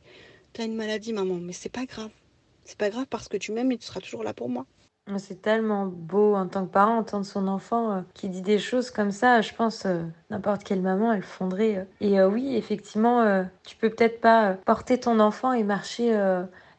"T'as 0.52 0.64
une 0.64 0.74
maladie, 0.74 1.12
maman, 1.12 1.36
mais 1.36 1.52
c'est 1.52 1.68
pas 1.72 1.86
grave. 1.86 2.10
C'est 2.64 2.78
pas 2.78 2.90
grave 2.90 3.06
parce 3.08 3.28
que 3.28 3.36
tu 3.36 3.52
m'aimes 3.52 3.70
et 3.70 3.78
tu 3.78 3.86
seras 3.86 4.00
toujours 4.00 4.24
là 4.24 4.34
pour 4.34 4.48
moi." 4.48 4.66
C'est 5.18 5.42
tellement 5.42 5.84
beau 5.84 6.34
en 6.34 6.46
tant 6.46 6.64
que 6.64 6.72
parent, 6.72 6.96
entendre 6.96 7.26
son 7.26 7.46
enfant 7.46 7.92
euh, 7.92 8.00
qui 8.14 8.30
dit 8.30 8.40
des 8.40 8.58
choses 8.58 8.90
comme 8.90 9.10
ça. 9.10 9.42
Je 9.42 9.52
pense 9.52 9.84
euh, 9.84 10.02
n'importe 10.30 10.64
quelle 10.64 10.80
maman, 10.80 11.12
elle 11.12 11.22
fondrait. 11.22 11.76
Euh. 11.76 11.84
Et 12.00 12.22
oui, 12.22 12.56
effectivement, 12.56 13.44
tu 13.64 13.76
peux 13.76 13.90
peut-être 13.90 14.20
pas 14.20 14.54
porter 14.64 14.98
ton 14.98 15.20
enfant 15.20 15.52
et 15.52 15.62
marcher 15.62 16.18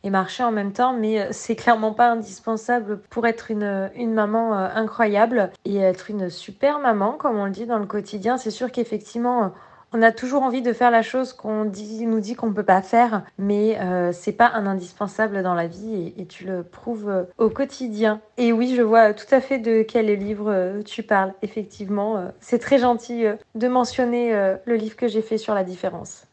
et 0.03 0.09
marcher 0.09 0.43
en 0.43 0.51
même 0.51 0.71
temps, 0.71 0.93
mais 0.93 1.31
c'est 1.31 1.55
clairement 1.55 1.93
pas 1.93 2.11
indispensable 2.11 2.99
pour 3.09 3.25
être 3.27 3.51
une, 3.51 3.89
une 3.95 4.13
maman 4.13 4.53
incroyable 4.53 5.51
et 5.65 5.77
être 5.77 6.09
une 6.09 6.29
super 6.29 6.79
maman, 6.79 7.13
comme 7.13 7.37
on 7.37 7.45
le 7.45 7.51
dit 7.51 7.65
dans 7.65 7.79
le 7.79 7.85
quotidien. 7.85 8.37
C'est 8.37 8.51
sûr 8.51 8.71
qu'effectivement, 8.71 9.53
on 9.93 10.01
a 10.01 10.11
toujours 10.11 10.43
envie 10.43 10.61
de 10.61 10.73
faire 10.73 10.91
la 10.91 11.01
chose 11.01 11.33
qu'on 11.33 11.65
nous 11.65 12.19
dit 12.19 12.35
qu'on 12.35 12.47
ne 12.47 12.53
peut 12.53 12.63
pas 12.63 12.81
faire, 12.81 13.23
mais 13.37 13.79
euh, 13.79 14.11
c'est 14.11 14.33
pas 14.33 14.51
un 14.53 14.65
indispensable 14.65 15.41
dans 15.41 15.53
la 15.53 15.67
vie 15.67 16.13
et, 16.17 16.25
tu 16.25 16.45
le 16.45 16.63
prouves 16.63 17.09
euh, 17.09 17.23
au 17.37 17.49
quotidien. 17.49 18.19
Et 18.37 18.51
oui, 18.51 18.75
je 18.75 18.81
vois 18.81 19.13
tout 19.13 19.33
à 19.33 19.39
fait 19.39 19.57
de 19.57 19.83
quel 19.83 20.07
livre 20.07 20.51
euh, 20.51 20.81
tu 20.81 21.03
parles. 21.03 21.33
Effectivement, 21.41 22.31
c'est 22.39 22.59
très 22.59 22.77
gentil 22.77 23.25
de 23.55 23.67
mentionner 23.67 24.33
le 24.65 24.75
livre 24.75 24.95
que 24.95 25.07
j'ai 25.07 25.21
fait 25.21 25.37
sur 25.37 25.53
la 25.53 25.63
différence. 25.63 26.25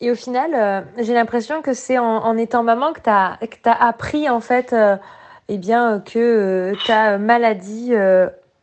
Et 0.00 0.10
au 0.10 0.14
final, 0.14 0.86
j'ai 0.98 1.14
l'impression 1.14 1.62
que 1.62 1.72
c'est 1.72 1.98
en, 1.98 2.36
étant 2.36 2.62
maman 2.62 2.92
que 2.92 3.00
tu 3.00 3.10
as, 3.10 3.38
as, 3.64 3.86
appris 3.86 4.28
en 4.28 4.40
fait 4.40 4.74
eh 5.48 5.58
bien, 5.58 6.00
que 6.00 6.74
ta 6.86 7.18
maladie, 7.18 7.92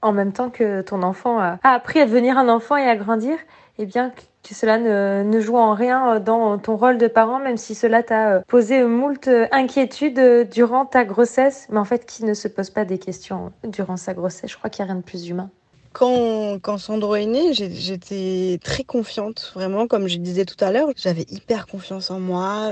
en 0.02 0.12
même 0.12 0.34
temps 0.34 0.50
que 0.50 0.82
ton 0.82 1.04
enfant 1.04 1.40
a 1.40 1.60
appris 1.64 2.00
à 2.00 2.06
devenir 2.06 2.38
un 2.38 2.50
enfant 2.50 2.78
et 2.78 2.88
à 2.88 2.96
grandir, 2.96 3.38
eh 3.78 3.86
bien, 3.86 4.12
que 4.44 4.56
cela 4.56 4.78
ne, 4.78 5.40
joue 5.40 5.58
en 5.58 5.74
rien 5.74 6.20
dans 6.20 6.58
ton 6.58 6.76
rôle 6.76 6.98
de 6.98 7.08
parent, 7.08 7.40
même 7.40 7.58
si 7.58 7.76
cela 7.76 8.04
t'a 8.04 8.34
euh, 8.34 8.42
posé 8.48 8.84
moult 8.84 9.30
inquiétudes 9.52 10.20
euh, 10.20 10.44
durant 10.44 10.86
ta 10.86 11.04
grossesse. 11.04 11.68
Mais 11.70 11.80
en 11.80 11.86
fait, 11.86 12.06
qui 12.06 12.26
ne 12.26 12.34
se 12.34 12.48
pose 12.48 12.70
pas 12.70 12.86
des 12.86 12.98
questions 12.98 13.52
durant 13.64 13.98
sa 13.98 14.14
grossesse 14.14 14.52
Je 14.52 14.58
crois 14.58 14.70
qu'il 14.70 14.84
n'y 14.84 14.90
a 14.90 14.94
rien 14.94 15.02
de 15.02 15.06
plus 15.06 15.28
humain. 15.28 15.50
Quand, 15.94 16.58
quand 16.62 16.78
Sandro 16.78 17.16
est 17.16 17.26
né, 17.26 17.54
j'étais 17.54 18.60
très 18.64 18.84
confiante, 18.84 19.52
vraiment, 19.54 19.88
comme 19.88 20.08
je 20.08 20.18
disais 20.18 20.46
tout 20.46 20.64
à 20.64 20.72
l'heure. 20.72 20.88
J'avais 20.96 21.26
hyper 21.30 21.68
confiance 21.68 22.10
en 22.12 22.20
moi. 22.20 22.72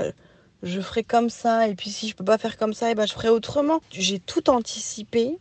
Je 0.62 0.80
ferai 0.80 1.04
comme 1.04 1.30
ça, 1.30 1.68
et 1.68 1.74
puis 1.74 1.90
si 1.90 2.08
je 2.08 2.16
peux 2.16 2.24
pas 2.24 2.38
faire 2.38 2.56
comme 2.56 2.74
ça, 2.74 2.88
et 2.88 2.92
eh 2.92 2.94
ben 2.94 3.06
je 3.06 3.12
ferai 3.12 3.28
autrement. 3.28 3.80
J'ai 3.90 4.18
tout 4.18 4.48
anticipé 4.50 5.38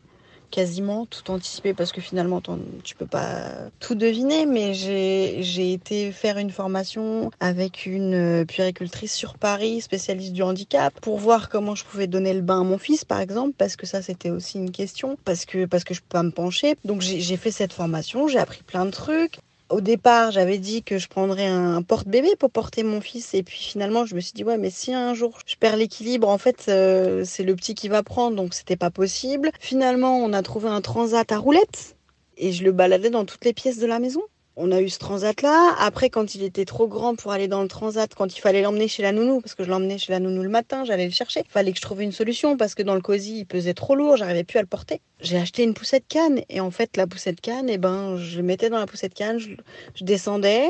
quasiment 0.52 1.06
tout 1.06 1.32
anticipé 1.32 1.74
parce 1.74 1.92
que 1.92 2.02
finalement 2.02 2.42
tu 2.84 2.96
peux 2.96 3.06
pas 3.06 3.52
tout 3.80 3.96
deviner 3.96 4.46
mais 4.46 4.74
j'ai 4.74 5.74
été 5.74 6.12
faire 6.12 6.38
une 6.38 6.52
formation 6.52 7.32
avec 7.40 7.86
une 7.86 8.46
puéricultrice 8.46 9.14
sur 9.14 9.38
Paris 9.38 9.82
spécialiste 9.82 10.34
du 10.34 10.44
handicap 10.44 10.94
pour 11.02 11.18
voir 11.18 11.50
comment 11.50 11.76
je 11.76 11.86
pouvais 11.86 12.08
donner 12.08 12.34
le 12.34 12.42
bain 12.42 12.62
à 12.62 12.64
mon 12.64 12.78
fils 12.78 13.06
par 13.06 13.20
exemple 13.20 13.54
parce 13.58 13.76
que 13.76 13.86
ça 13.86 14.02
c'était 14.02 14.30
aussi 14.30 14.58
une 14.58 14.72
question 14.72 15.18
parce 15.26 15.46
que 15.46 15.66
parce 15.66 15.84
que 15.84 15.94
je 15.94 16.02
peux 16.02 16.10
pas 16.10 16.24
me 16.24 16.32
pencher. 16.32 16.76
Donc 16.86 17.02
j'ai 17.02 17.38
fait 17.38 17.52
cette 17.52 17.74
formation 17.74 18.28
j'ai 18.28 18.40
appris 18.40 18.64
plein 18.64 18.86
de 18.86 18.92
trucs 18.92 19.40
au 19.70 19.82
départ, 19.82 20.32
j'avais 20.32 20.58
dit 20.58 20.84
que 20.84 20.98
je 20.98 21.08
prendrais 21.08 21.46
un 21.48 21.82
porte-bébé 21.82 22.36
pour 22.38 22.52
porter 22.52 22.84
mon 22.84 23.02
fils. 23.02 23.34
Et 23.34 23.44
puis 23.44 23.60
finalement, 23.60 24.06
je 24.06 24.16
me 24.16 24.20
suis 24.20 24.34
dit, 24.34 24.44
ouais, 24.44 24.58
mais 24.58 24.70
si 24.70 24.94
un 24.94 25.14
jour 25.14 25.40
je 25.46 25.56
perds 25.56 25.78
l'équilibre, 25.78 26.28
en 26.30 26.38
fait, 26.38 26.66
euh, 26.70 27.24
c'est 27.26 27.44
le 27.44 27.56
petit 27.56 27.76
qui 27.76 27.90
va 27.90 28.04
prendre, 28.04 28.36
donc 28.36 28.54
c'était 28.54 28.78
pas 28.78 28.90
possible. 28.92 29.52
Finalement, 29.60 30.18
on 30.18 30.34
a 30.34 30.42
trouvé 30.42 30.70
un 30.70 30.82
transat 30.82 31.32
à 31.32 31.38
roulettes 31.38 31.96
et 32.38 32.52
je 32.52 32.64
le 32.64 32.72
baladais 32.72 33.10
dans 33.10 33.26
toutes 33.26 33.46
les 33.46 33.54
pièces 33.54 33.80
de 33.80 33.88
la 33.88 34.00
maison 34.00 34.22
on 34.60 34.72
a 34.72 34.82
eu 34.82 34.90
ce 34.90 35.00
transat-là. 35.00 35.76
Après, 35.80 36.10
quand 36.10 36.36
il 36.36 36.44
était 36.44 36.66
trop 36.66 36.88
grand 36.88 37.16
pour 37.16 37.32
aller 37.32 37.48
dans 37.48 37.62
le 37.62 37.70
transat, 37.70 38.14
quand 38.14 38.38
il 38.38 38.42
fallait 38.42 38.62
l'emmener 38.62 38.90
chez 38.90 39.02
la 39.02 39.14
nounou, 39.14 39.40
parce 39.40 39.56
que 39.56 39.64
je 39.64 39.70
l'emmenais 39.70 39.98
chez 39.98 40.12
la 40.12 40.20
nounou 40.20 40.44
le 40.44 40.50
matin, 40.50 40.84
j'allais 40.84 41.06
le 41.06 41.12
chercher. 41.12 41.44
Fallait 41.48 41.72
que 41.72 41.78
je 41.78 41.82
trouve 41.82 42.02
une 42.02 42.12
solution 42.12 42.58
parce 42.58 42.76
que 42.76 42.84
dans 42.84 42.96
le 42.96 43.02
cosy, 43.02 43.40
il 43.40 43.46
pesait 43.46 43.74
trop 43.74 43.96
lourd, 43.96 44.18
j'arrivais 44.18 44.44
plus 44.44 44.60
à 44.60 44.62
le 44.62 44.68
porter. 44.68 45.02
J'ai 45.22 45.38
acheté 45.38 45.64
une 45.64 45.74
poussette 45.74 46.06
canne 46.08 46.42
et 46.50 46.60
en 46.60 46.72
fait, 46.72 46.98
la 46.98 47.08
poussette 47.08 47.40
canne, 47.40 47.70
et 47.70 47.74
eh 47.74 47.78
ben, 47.78 48.18
je 48.18 48.38
le 48.38 48.44
mettais 48.44 48.70
dans 48.70 48.80
la 48.80 48.86
poussette 48.86 49.14
canne, 49.14 49.40
je, 49.40 49.56
descendais, 50.04 50.68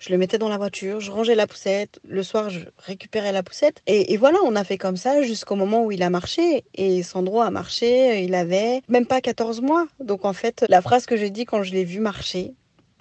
je 0.00 0.10
le 0.10 0.18
mettais 0.18 0.38
dans 0.38 0.48
la 0.48 0.58
voiture, 0.58 1.00
je 1.00 1.12
rangeais 1.12 1.36
la 1.36 1.46
poussette. 1.46 2.00
Le 2.08 2.24
soir, 2.24 2.50
je 2.50 2.60
récupérais 2.78 3.32
la 3.32 3.44
poussette. 3.44 3.82
Et, 3.86 4.12
et 4.12 4.16
voilà, 4.16 4.38
on 4.44 4.56
a 4.56 4.64
fait 4.64 4.78
comme 4.78 4.96
ça 4.96 5.22
jusqu'au 5.22 5.54
moment 5.54 5.84
où 5.84 5.92
il 5.92 6.02
a 6.02 6.10
marché. 6.10 6.64
Et 6.74 7.04
Sandro 7.04 7.40
a 7.40 7.50
marché, 7.50 8.24
il 8.24 8.34
avait 8.34 8.82
même 8.88 9.06
pas 9.06 9.20
14 9.20 9.60
mois. 9.60 9.86
Donc 10.00 10.24
en 10.24 10.32
fait, 10.32 10.64
la 10.68 10.82
phrase 10.82 11.06
que 11.06 11.16
j'ai 11.16 11.30
dit 11.30 11.44
quand 11.44 11.62
je 11.62 11.72
l'ai 11.72 11.84
vu 11.84 12.00
marcher, 12.00 12.54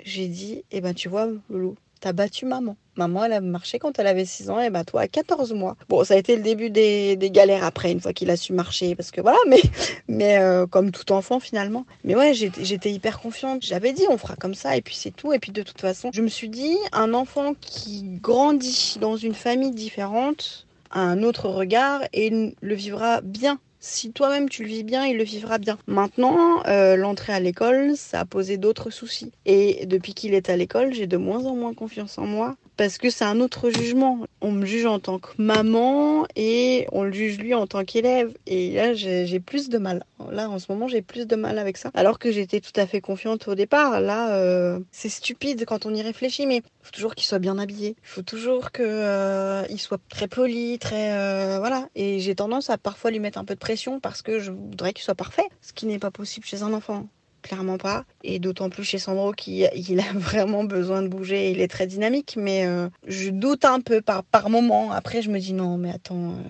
j'ai 0.08 0.28
dit, 0.28 0.64
eh 0.72 0.82
ben 0.82 0.94
tu 0.94 1.10
vois, 1.10 1.28
Loulou, 1.50 1.76
t'as 2.00 2.14
battu 2.14 2.46
maman. 2.46 2.78
Maman, 2.96 3.26
elle 3.26 3.34
a 3.34 3.42
marché 3.42 3.78
quand 3.78 4.00
elle 4.00 4.08
avait 4.08 4.26
6 4.26 4.50
ans, 4.50 4.60
et 4.60 4.70
ben 4.70 4.84
toi 4.84 5.02
à 5.02 5.08
14 5.08 5.54
mois. 5.54 5.76
Bon, 5.90 6.04
ça 6.04 6.16
a 6.16 6.18
été 6.18 6.36
le 6.36 6.42
début 6.42 6.70
des, 6.70 7.16
des 7.16 7.30
galères 7.30 7.64
après, 7.64 7.92
une 7.92 8.00
fois 8.00 8.14
qu'il 8.14 8.30
a 8.30 8.38
su 8.38 8.54
marcher, 8.54 8.96
parce 8.96 9.12
que 9.12 9.22
voilà, 9.22 9.38
mais, 9.48 9.62
mais 10.08 10.38
euh, 10.40 10.66
comme 10.66 10.92
tout 10.92 11.12
enfant 11.12 11.40
finalement. 11.40 11.86
Mais 12.04 12.16
ouais, 12.16 12.34
j'étais 12.34 12.92
hyper 12.92 13.20
confiante. 13.20 13.64
J'avais 13.64 13.94
dit, 13.94 14.06
on 14.10 14.18
fera 14.18 14.36
comme 14.36 14.56
ça, 14.56 14.78
et 14.78 14.82
puis 14.82 14.96
c'est 14.96 15.12
tout. 15.12 15.34
Et 15.34 15.40
puis 15.40 15.52
de 15.52 15.62
toute 15.62 15.82
façon, 15.82 16.10
je 16.14 16.22
me 16.22 16.30
suis 16.30 16.50
dit, 16.50 16.78
un 16.92 17.14
enfant 17.14 17.54
qui 17.60 18.04
grandit 18.22 18.98
dans 19.00 19.18
une 19.18 19.36
famille 19.36 19.72
différente 19.72 20.68
a 20.90 21.02
un 21.02 21.22
autre 21.22 21.50
regard 21.50 22.02
et 22.14 22.56
le 22.62 22.76
vivra 22.76 23.20
bien 23.22 23.60
si 23.80 24.12
toi-même 24.12 24.50
tu 24.50 24.64
le 24.64 24.70
vis 24.70 24.84
bien, 24.84 25.06
il 25.06 25.18
le 25.18 25.24
vivra 25.24 25.58
bien. 25.58 25.78
Maintenant, 25.88 26.64
euh, 26.68 26.96
l'entrée 26.96 27.34
à 27.34 27.40
l'école, 27.40 27.96
ça 27.96 28.22
a 28.22 28.26
posé 28.26 28.58
d'autres 28.58 28.90
soucis. 28.90 29.32
Et 29.46 29.86
depuis 29.86 30.14
qu'il 30.14 30.34
est 30.34 30.50
à 30.50 30.58
l'école, 30.58 30.94
j'ai 30.94 31.08
de 31.08 31.18
moins 31.18 31.46
en 31.46 31.56
moins 31.56 31.74
confiance 31.74 32.18
en 32.18 32.26
moi 32.26 32.56
parce 32.78 33.00
que 33.00 33.10
c'est 33.10 33.26
un 33.26 33.42
autre 33.42 33.72
jugement. 33.72 34.20
On 34.40 34.52
me 34.52 34.66
juge 34.66 34.86
en 34.86 35.00
tant 35.00 35.18
que 35.18 35.30
maman 35.40 36.28
et 36.36 36.88
on 36.92 37.04
le 37.04 37.12
juge 37.12 37.40
lui 37.40 37.54
en 37.56 37.66
tant 37.66 37.84
qu'élève. 37.84 38.32
Et 38.46 38.76
là, 38.76 38.94
j'ai 38.94 39.40
plus 39.40 39.68
de 39.68 39.80
mal. 39.80 40.06
Là, 40.32 40.50
en 40.50 40.60
ce 40.60 40.72
moment, 40.72 40.88
j'ai 40.88 41.02
plus 41.02 41.26
de 41.26 41.36
mal 41.36 41.58
avec 41.58 41.78
ça. 41.78 41.90
Alors 41.96 42.20
que 42.20 42.32
j'étais 42.32 42.60
tout 42.60 42.80
à 42.80 42.86
fait 42.86 43.02
confiante 43.02 43.48
au 43.48 43.56
départ. 43.56 44.00
Là, 44.00 44.36
euh, 44.36 44.80
c'est 44.92 45.10
stupide 45.10 45.66
quand 45.66 45.86
on 45.86 45.94
y 45.94 46.02
réfléchit, 46.02 46.46
mais 46.46 46.62
faut 46.82 46.92
toujours 46.92 47.16
qu'il 47.16 47.26
soit 47.26 47.40
bien 47.40 47.58
habillé. 47.58 47.96
Il 48.04 48.08
faut 48.08 48.22
toujours 48.22 48.72
qu'il 48.72 48.86
euh, 48.86 49.78
soit 49.78 50.00
très 50.10 50.28
poli, 50.28 50.78
très 50.78 51.18
euh, 51.18 51.58
voilà. 51.60 51.88
Et 51.96 52.20
j'ai 52.20 52.36
tendance 52.36 52.70
à 52.70 52.78
parfois 52.78 53.10
lui 53.10 53.20
mettre 53.20 53.40
un 53.40 53.46
peu 53.46 53.56
de 53.56 53.60
pression 53.60 54.00
parce 54.00 54.22
que 54.22 54.40
je 54.40 54.52
voudrais 54.52 54.94
qu'il 54.94 55.04
soit 55.04 55.16
parfait, 55.16 55.48
ce 55.62 55.74
qui 55.74 55.88
n'est 55.88 56.00
pas 56.00 56.12
possible 56.12 56.46
chez 56.46 56.62
un 56.62 56.74
enfant 56.74 57.08
clairement 57.48 57.78
pas. 57.78 58.06
Et 58.24 58.40
d'autant 58.40 58.70
plus 58.70 58.84
chez 58.84 58.98
Sandro 58.98 59.32
qui 59.32 59.66
il 59.90 60.00
a 60.00 60.14
vraiment 60.14 60.64
besoin 60.64 61.02
de 61.02 61.08
bouger. 61.08 61.52
Il 61.52 61.62
est 61.62 61.68
très 61.68 61.88
dynamique, 61.88 62.36
mais 62.38 62.66
euh, 62.66 62.90
je 63.06 63.30
doute 63.30 63.66
un 63.66 63.82
peu 63.82 64.02
par, 64.02 64.24
par 64.24 64.50
moment. 64.50 64.92
Après, 64.92 65.22
je 65.22 65.30
me 65.30 65.40
dis 65.40 65.54
non, 65.54 65.78
mais 65.78 65.92
attends. 65.92 66.32
Euh, 66.32 66.42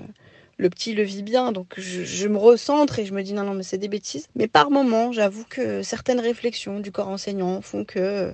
le 0.60 0.72
petit 0.72 0.96
le 0.96 1.04
vit 1.04 1.22
bien, 1.22 1.52
donc 1.52 1.76
je, 1.78 2.28
me 2.28 2.38
recentre 2.38 2.98
et 2.98 3.06
je 3.06 3.14
me 3.14 3.22
dis 3.22 3.34
non, 3.34 3.44
non, 3.44 3.54
mais 3.54 3.62
c'est 3.62 3.78
des 3.78 3.88
bêtises. 3.88 4.28
Mais 4.36 4.48
par 4.48 4.72
moment, 4.72 5.12
j'avoue 5.12 5.46
que 5.48 5.84
certaines 5.84 6.20
réflexions 6.20 6.80
du 6.80 6.92
corps 6.92 7.10
enseignant 7.10 7.62
font 7.62 7.86
que 7.86 8.00
euh, 8.00 8.34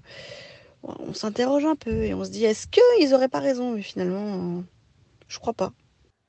on 0.84 1.14
s'interroge 1.14 1.66
un 1.66 1.76
peu 1.76 2.06
et 2.06 2.14
on 2.14 2.24
se 2.24 2.30
dit 2.30 2.46
est-ce 2.46 2.68
qu'ils 2.68 3.14
auraient 3.14 3.28
pas 3.28 3.42
raison? 3.42 3.72
Mais 3.72 3.82
finalement, 3.82 4.64
je 5.28 5.38
crois 5.38 5.52
pas. 5.52 5.74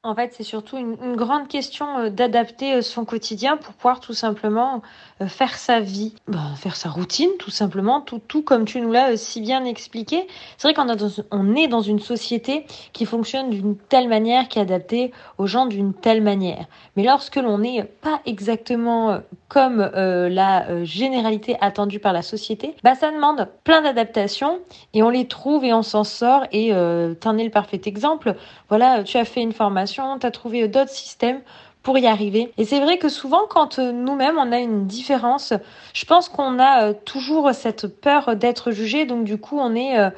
En 0.06 0.14
fait, 0.14 0.34
c'est 0.36 0.44
surtout 0.44 0.76
une, 0.76 1.16
grande 1.16 1.48
question 1.48 1.96
euh, 1.96 2.10
d'adapter 2.10 2.74
euh, 2.74 2.82
son 2.82 3.06
quotidien 3.06 3.56
pour 3.56 3.72
pouvoir 3.72 4.00
tout 4.00 4.12
simplement 4.12 4.82
euh, 5.22 5.28
faire 5.28 5.56
sa 5.56 5.80
vie, 5.80 6.14
ben, 6.28 6.54
faire 6.56 6.76
sa 6.76 6.90
routine, 6.90 7.30
tout 7.38 7.50
simplement, 7.50 8.02
tout, 8.02 8.20
tout 8.28 8.42
comme 8.42 8.66
tu 8.66 8.82
nous 8.82 8.92
l'as 8.92 9.16
si 9.16 9.40
bien 9.40 9.64
expliqué. 9.64 10.26
C'est 10.58 10.68
vrai 10.68 10.74
qu'on 10.74 10.94
on 11.30 11.56
est 11.56 11.68
dans 11.68 11.80
une 11.80 12.00
société 12.00 12.66
qui 12.92 13.06
fonctionne 13.06 13.48
d'une 13.48 13.78
telle 13.78 14.08
manière, 14.08 14.48
qui 14.48 14.58
est 14.58 14.62
adaptée 14.62 15.10
aux 15.38 15.46
gens 15.46 15.64
d'une 15.64 15.94
telle 15.94 16.20
manière. 16.20 16.66
Mais 16.96 17.04
lorsque 17.04 17.36
l'on 17.36 17.56
n'est 17.56 17.84
pas 17.84 18.20
exactement 18.26 19.20
comme 19.54 19.88
la 19.94 20.84
généralité 20.84 21.56
attendue 21.60 22.00
par 22.00 22.12
la 22.12 22.22
société, 22.22 22.74
bah, 22.82 22.96
ça 22.96 23.12
demande 23.12 23.48
plein 23.62 23.82
d'adaptations 23.82 24.58
et 24.92 25.04
on 25.04 25.10
les 25.10 25.28
trouve 25.28 25.64
et 25.64 25.72
on 25.72 25.82
s'en 25.82 26.02
sort. 26.02 26.44
Et 26.50 26.72
t'en 27.20 27.38
es 27.38 27.44
le 27.44 27.50
parfait 27.50 27.80
exemple. 27.86 28.34
Voilà, 28.68 29.04
tu 29.04 29.16
as 29.16 29.24
fait 29.24 29.40
une 29.40 29.52
formation 29.52 30.18
tu 30.18 30.26
as 30.26 30.30
trouvé 30.30 30.66
d'autres 30.68 30.90
systèmes 30.90 31.40
pour 31.82 31.98
y 31.98 32.06
arriver. 32.06 32.50
Et 32.56 32.64
c'est 32.64 32.80
vrai 32.80 32.98
que 32.98 33.10
souvent, 33.10 33.42
quand 33.48 33.78
euh, 33.78 33.92
nous-mêmes, 33.92 34.38
on 34.38 34.52
a 34.52 34.58
une 34.58 34.86
différence, 34.86 35.52
je 35.92 36.04
pense 36.06 36.30
qu'on 36.30 36.58
a 36.58 36.86
euh, 36.86 36.94
toujours 37.04 37.52
cette 37.52 37.86
peur 38.00 38.36
d'être 38.36 38.70
jugé. 38.70 39.04
Donc, 39.04 39.24
du 39.24 39.36
coup, 39.36 39.58
on 39.58 39.74
est 39.74 39.98
euh, 39.98 40.08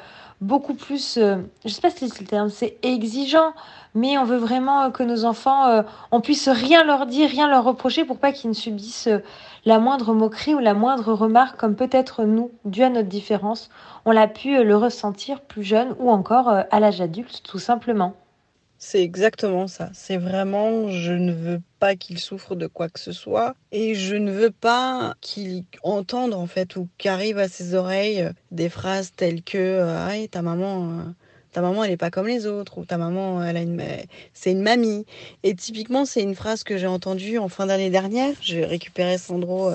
beaucoup 0.41 0.73
plus, 0.75 1.17
je 1.17 1.69
sais 1.69 1.81
pas 1.81 1.89
si 1.89 2.09
c'est 2.09 2.21
le 2.21 2.27
terme, 2.27 2.49
c'est 2.49 2.77
exigeant, 2.83 3.53
mais 3.95 4.17
on 4.17 4.23
veut 4.23 4.37
vraiment 4.37 4.91
que 4.91 5.03
nos 5.03 5.25
enfants, 5.25 5.83
on 6.11 6.21
puisse 6.21 6.47
rien 6.47 6.83
leur 6.83 7.07
dire, 7.07 7.29
rien 7.29 7.47
leur 7.47 7.63
reprocher 7.63 8.05
pour 8.05 8.19
pas 8.19 8.31
qu'ils 8.31 8.51
ne 8.51 8.55
subissent 8.55 9.09
la 9.65 9.79
moindre 9.79 10.13
moquerie 10.13 10.53
ou 10.53 10.59
la 10.59 10.73
moindre 10.73 11.13
remarque, 11.13 11.59
comme 11.59 11.75
peut-être 11.75 12.23
nous, 12.23 12.51
dû 12.65 12.83
à 12.83 12.89
notre 12.89 13.09
différence, 13.09 13.69
on 14.05 14.11
l'a 14.11 14.27
pu 14.27 14.63
le 14.63 14.77
ressentir 14.77 15.41
plus 15.41 15.63
jeune 15.63 15.95
ou 15.99 16.11
encore 16.11 16.49
à 16.49 16.79
l'âge 16.79 17.01
adulte, 17.01 17.41
tout 17.43 17.59
simplement. 17.59 18.13
C'est 18.79 19.01
exactement 19.01 19.67
ça. 19.67 19.89
C'est 19.93 20.17
vraiment, 20.17 20.89
je 20.89 21.11
ne 21.11 21.33
veux 21.33 21.61
pas 21.79 21.95
qu'il 21.95 22.19
souffre 22.19 22.53
de 22.55 22.67
quoi 22.67 22.89
que 22.89 22.99
ce 22.99 23.11
soit 23.11 23.55
et 23.71 23.95
je 23.95 24.15
ne 24.15 24.31
veux 24.31 24.51
pas 24.51 25.15
qu'il 25.19 25.63
entende 25.81 26.33
en 26.33 26.45
fait 26.45 26.75
ou 26.75 26.87
qu'arrive 26.99 27.39
à 27.39 27.47
ses 27.47 27.73
oreilles 27.73 28.21
euh, 28.21 28.31
des 28.51 28.69
phrases 28.69 29.13
telles 29.15 29.41
que 29.41 29.81
ah, 29.81 30.11
ta 30.29 30.41
maman 30.41 30.89
euh, 30.89 31.03
ta 31.51 31.61
maman 31.61 31.83
elle 31.83 31.91
est 31.91 31.97
pas 31.97 32.11
comme 32.11 32.27
les 32.27 32.45
autres 32.45 32.79
ou 32.79 32.85
ta 32.85 32.97
maman 32.97 33.43
elle 33.43 33.57
a 33.57 33.61
une 33.61 33.81
c'est 34.33 34.51
une 34.51 34.63
mamie 34.63 35.05
et 35.43 35.53
typiquement 35.53 36.05
c'est 36.05 36.23
une 36.23 36.35
phrase 36.35 36.63
que 36.63 36.77
j'ai 36.77 36.87
entendue 36.87 37.37
en 37.37 37.47
fin 37.47 37.67
d'année 37.67 37.91
dernière 37.91 38.33
j'ai 38.41 38.65
récupéré 38.65 39.19
Sandro 39.19 39.71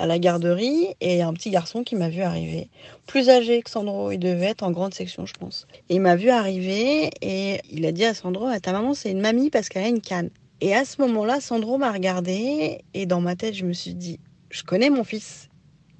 à 0.00 0.06
la 0.06 0.18
garderie 0.18 0.94
et 1.02 1.20
un 1.20 1.34
petit 1.34 1.50
garçon 1.50 1.84
qui 1.84 1.94
m'a 1.94 2.08
vu 2.08 2.22
arriver. 2.22 2.70
Plus 3.06 3.28
âgé 3.28 3.60
que 3.60 3.68
Sandro, 3.68 4.10
il 4.10 4.18
devait 4.18 4.46
être 4.46 4.62
en 4.62 4.70
grande 4.70 4.94
section, 4.94 5.26
je 5.26 5.34
pense. 5.34 5.66
Et 5.90 5.96
il 5.96 6.00
m'a 6.00 6.16
vu 6.16 6.30
arriver 6.30 7.10
et 7.20 7.60
il 7.70 7.84
a 7.84 7.92
dit 7.92 8.06
à 8.06 8.14
Sandro 8.14 8.46
ah, 8.46 8.60
Ta 8.60 8.72
maman, 8.72 8.94
c'est 8.94 9.10
une 9.10 9.20
mamie 9.20 9.50
parce 9.50 9.68
qu'elle 9.68 9.84
a 9.84 9.88
une 9.88 10.00
canne. 10.00 10.30
Et 10.62 10.74
à 10.74 10.86
ce 10.86 11.02
moment-là, 11.02 11.40
Sandro 11.40 11.76
m'a 11.76 11.92
regardé 11.92 12.82
et 12.94 13.04
dans 13.04 13.20
ma 13.20 13.36
tête, 13.36 13.54
je 13.54 13.66
me 13.66 13.74
suis 13.74 13.92
dit 13.92 14.18
Je 14.48 14.62
connais 14.62 14.88
mon 14.88 15.04
fils 15.04 15.50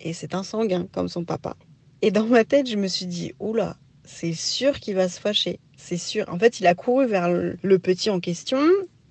et 0.00 0.14
c'est 0.14 0.34
un 0.34 0.44
sanguin 0.44 0.88
comme 0.92 1.08
son 1.08 1.24
papa. 1.24 1.54
Et 2.00 2.10
dans 2.10 2.24
ma 2.24 2.44
tête, 2.44 2.70
je 2.70 2.76
me 2.76 2.88
suis 2.88 3.06
dit 3.06 3.34
Oula, 3.38 3.76
c'est 4.04 4.32
sûr 4.32 4.80
qu'il 4.80 4.94
va 4.94 5.10
se 5.10 5.20
fâcher. 5.20 5.60
C'est 5.76 5.98
sûr. 5.98 6.24
En 6.28 6.38
fait, 6.38 6.58
il 6.58 6.66
a 6.66 6.74
couru 6.74 7.06
vers 7.06 7.28
le 7.28 7.78
petit 7.78 8.08
en 8.08 8.18
question 8.18 8.60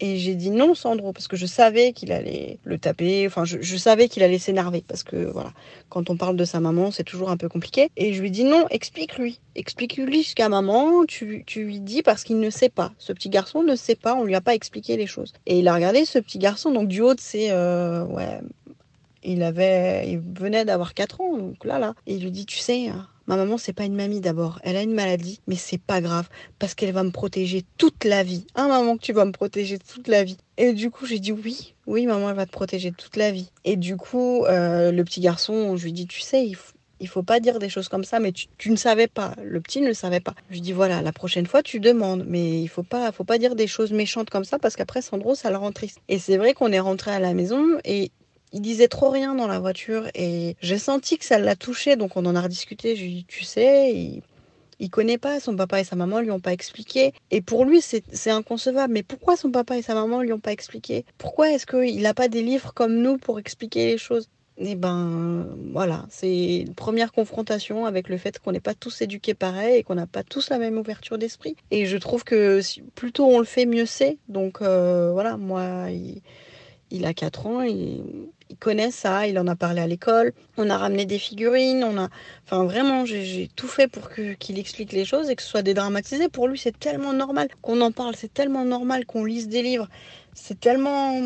et 0.02 0.18
j'ai 0.18 0.36
dit 0.36 0.50
non, 0.50 0.76
Sandro, 0.76 1.12
parce 1.12 1.28
que 1.28 1.36
je 1.36 1.46
savais 1.46 1.92
qu'il 1.92 2.12
allait 2.12 2.60
le 2.64 2.78
taper. 2.78 3.28
Enfin, 3.28 3.44
je, 3.44 3.78
savais 3.78 4.08
qu'il 4.08 4.24
allait 4.24 4.40
s'énerver. 4.40 4.84
Parce 4.88 5.04
que, 5.04 5.30
voilà, 5.32 5.52
quand 5.90 6.10
on 6.10 6.16
parle 6.16 6.38
de 6.38 6.46
sa 6.46 6.60
maman, 6.60 6.92
c'est 6.92 7.04
toujours 7.04 7.30
un 7.30 7.38
peu 7.38 7.50
compliqué. 7.50 7.90
Et 7.98 8.14
je 8.14 8.22
lui 8.22 8.32
dis 8.32 8.46
non, 8.46 8.66
explique-lui. 8.70 9.40
Explique-lui 9.56 10.24
jusqu'à 10.24 10.48
maman. 10.48 11.06
Tu, 11.06 11.44
tu 11.46 11.66
lui 11.66 11.80
dis 11.82 12.02
parce 12.02 12.24
qu'il 12.24 12.40
ne 12.40 12.50
sait 12.50 12.70
pas. 12.70 12.94
Ce 12.98 13.12
petit 13.12 13.30
garçon 13.30 13.62
ne 13.62 13.76
sait 13.76 13.96
pas. 13.96 14.16
On 14.16 14.24
lui 14.24 14.36
a 14.36 14.42
pas 14.42 14.56
expliqué 14.56 14.96
les 14.96 15.08
choses. 15.08 15.34
Et 15.46 15.60
il 15.60 15.68
a 15.68 15.74
regardé 15.74 16.06
ce 16.06 16.20
petit 16.20 16.40
garçon. 16.40 16.72
Donc, 16.72 16.88
du 16.88 17.02
haut 17.02 17.14
de 17.14 17.20
ses. 17.20 17.50
Euh, 17.52 18.06
ouais. 18.06 18.40
Il 19.24 19.44
avait. 19.44 20.10
Il 20.10 20.20
venait 20.20 20.64
d'avoir 20.64 20.94
4 20.94 21.20
ans. 21.20 21.38
Donc 21.38 21.66
là, 21.66 21.78
là. 21.78 21.94
Et 22.08 22.16
il 22.16 22.24
lui 22.24 22.32
dit 22.32 22.46
Tu 22.46 22.58
sais. 22.58 22.90
Ma 23.30 23.38
maman, 23.38 23.60
c'est 23.60 23.74
pas 23.74 23.86
une 23.86 23.96
mamie 23.96 24.22
d'abord. 24.22 24.60
Elle 24.64 24.76
a 24.76 24.82
une 24.82 24.96
maladie, 24.96 25.40
mais 25.46 25.56
c'est 25.56 25.78
pas 25.78 26.02
grave 26.02 26.28
parce 26.58 26.74
qu'elle 26.74 26.92
va 26.92 27.04
me 27.04 27.12
protéger 27.12 27.64
toute 27.78 28.04
la 28.04 28.24
vie. 28.24 28.48
Hein, 28.56 28.70
maman, 28.70 28.98
que 28.98 29.04
tu 29.04 29.14
vas 29.14 29.24
me 29.24 29.32
protéger 29.32 29.78
toute 29.78 30.08
la 30.08 30.24
vie. 30.24 30.38
Et 30.58 30.74
du 30.74 30.90
coup, 30.90 31.06
j'ai 31.06 31.20
dit 31.20 31.32
oui, 31.32 31.76
oui, 31.86 32.08
maman, 32.08 32.32
elle 32.32 32.36
va 32.36 32.48
te 32.48 32.52
protéger 32.52 32.92
toute 32.92 33.18
la 33.18 33.30
vie. 33.30 33.52
Et 33.66 33.76
du 33.76 33.98
coup, 33.98 34.46
euh, 34.46 34.92
le 34.92 35.04
petit 35.04 35.22
garçon, 35.22 35.78
je 35.78 35.84
lui 35.84 35.94
dis, 35.94 36.08
tu 36.08 36.22
sais, 36.22 36.44
il 36.44 36.56
faut, 36.56 36.74
faut 37.06 37.22
pas 37.22 37.40
dire 37.40 37.60
des 37.60 37.70
choses 37.70 37.88
comme 37.88 38.04
ça, 38.04 38.20
mais 38.20 38.32
tu, 38.32 38.72
ne 38.72 38.76
savais 38.76 39.06
pas. 39.08 39.36
Le 39.44 39.62
petit 39.62 39.82
ne 39.82 39.88
le 39.90 39.94
savait 39.94 40.22
pas. 40.22 40.34
Je 40.50 40.60
dis 40.60 40.74
voilà, 40.74 41.04
la 41.04 41.12
prochaine 41.12 41.46
fois 41.46 41.62
tu 41.62 41.80
demandes, 41.80 42.26
mais 42.28 42.60
il 42.64 42.68
faut 42.68 42.82
pas, 42.82 43.12
faut 43.12 43.26
pas 43.26 43.38
dire 43.38 43.54
des 43.54 43.68
choses 43.68 43.92
méchantes 43.92 44.32
comme 44.32 44.44
ça 44.44 44.58
parce 44.58 44.76
qu'après 44.76 45.04
Sandro 45.04 45.36
ça 45.36 45.52
le 45.52 45.58
rend 45.58 45.72
triste. 45.72 46.00
Et 46.08 46.18
c'est 46.18 46.38
vrai 46.38 46.56
qu'on 46.56 46.72
est 46.72 46.80
rentré 46.80 47.12
à 47.12 47.20
la 47.20 47.36
maison 47.36 47.64
et 47.86 48.12
il 48.52 48.62
disait 48.62 48.88
trop 48.88 49.10
rien 49.10 49.36
dans 49.36 49.48
la 49.48 49.60
voiture 49.60 50.08
et 50.16 50.56
j'ai 50.62 50.78
senti 50.78 51.18
que 51.18 51.26
ça 51.26 51.40
l'a 51.40 51.56
touché, 51.56 51.96
donc 51.96 52.18
on 52.18 52.26
en 52.26 52.36
a 52.36 52.42
rediscuté. 52.42 52.96
Je 52.96 53.04
lui 53.04 53.12
ai 53.12 53.16
dit, 53.16 53.26
tu 53.26 53.44
sais, 53.44 53.94
il, 53.94 54.22
il 54.80 54.90
connaît 54.90 55.18
pas, 55.18 55.40
son 55.40 55.56
papa 55.56 55.82
et 55.82 55.84
sa 55.84 55.96
maman 55.96 56.22
lui 56.22 56.32
ont 56.32 56.40
pas 56.40 56.54
expliqué. 56.54 57.14
Et 57.32 57.42
pour 57.42 57.66
lui, 57.66 57.82
c'est 57.82 58.32
inconcevable. 58.32 58.94
Mais 58.94 59.04
pourquoi 59.04 59.36
son 59.36 59.52
papa 59.52 59.78
et 59.78 59.82
sa 59.82 59.94
maman 59.94 60.22
lui 60.22 60.34
ont 60.34 60.40
pas 60.40 60.54
expliqué? 60.54 61.06
Pourquoi 61.18 61.52
est-ce 61.52 61.66
qu'il 61.66 62.02
n'a 62.02 62.14
pas 62.14 62.30
des 62.30 62.42
livres 62.42 62.74
comme 62.74 62.96
nous 62.96 63.18
pour 63.18 63.40
expliquer 63.40 63.88
les 63.88 63.98
choses? 63.98 64.30
Eh 64.62 64.76
ben, 64.76 65.48
voilà, 65.72 66.06
c'est 66.10 66.58
une 66.58 66.76
première 66.76 67.14
confrontation 67.14 67.86
avec 67.86 68.10
le 68.10 68.18
fait 68.18 68.40
qu'on 68.40 68.52
n'est 68.52 68.60
pas 68.60 68.74
tous 68.74 69.02
éduqués 69.02 69.34
pareil 69.34 69.78
et 69.78 69.84
qu'on 69.84 69.96
n'a 69.96 70.08
pas 70.08 70.24
tous 70.24 70.50
la 70.50 70.58
même 70.58 70.78
ouverture 70.78 71.18
d'esprit. 71.18 71.56
Et 71.72 71.86
je 71.86 71.98
trouve 71.98 72.26
que 72.26 72.60
si, 72.62 72.82
plutôt 72.96 73.26
on 73.26 73.40
le 73.40 73.46
fait, 73.46 73.66
mieux 73.66 73.86
c'est. 73.86 74.18
Donc 74.28 74.62
euh, 74.62 75.12
voilà, 75.14 75.38
moi, 75.38 75.92
il, 75.92 76.22
il 76.92 77.06
a 77.06 77.14
4 77.14 77.46
ans, 77.48 77.62
il 77.62 78.58
connaît 78.60 78.92
ça, 78.92 79.28
il 79.28 79.38
en 79.38 79.48
a 79.48 79.56
parlé 79.56 79.82
à 79.82 79.88
l'école, 79.88 80.34
on 80.58 80.70
a 80.70 80.78
ramené 80.78 81.06
des 81.06 81.20
figurines, 81.20 81.84
on 81.84 81.98
a, 81.98 82.10
enfin 82.46 82.64
vraiment, 82.66 83.06
j'ai 83.06 83.50
tout 83.56 83.68
fait 83.68 83.88
pour 83.88 84.10
qu'il 84.10 84.60
explique 84.60 84.92
les 84.92 85.06
choses 85.06 85.30
et 85.30 85.36
que 85.36 85.44
ce 85.44 85.50
soit 85.50 85.62
dédramatisé. 85.62 86.30
Pour 86.30 86.48
lui, 86.48 86.58
c'est 86.58 86.78
tellement 86.78 87.14
normal 87.14 87.50
qu'on 87.62 87.80
en 87.82 87.92
parle, 87.92 88.16
c'est 88.16 88.34
tellement 88.34 88.66
normal 88.66 89.06
qu'on 89.06 89.24
lise 89.24 89.48
des 89.48 89.62
livres, 89.62 89.88
c'est 90.34 90.60
tellement, 90.60 91.20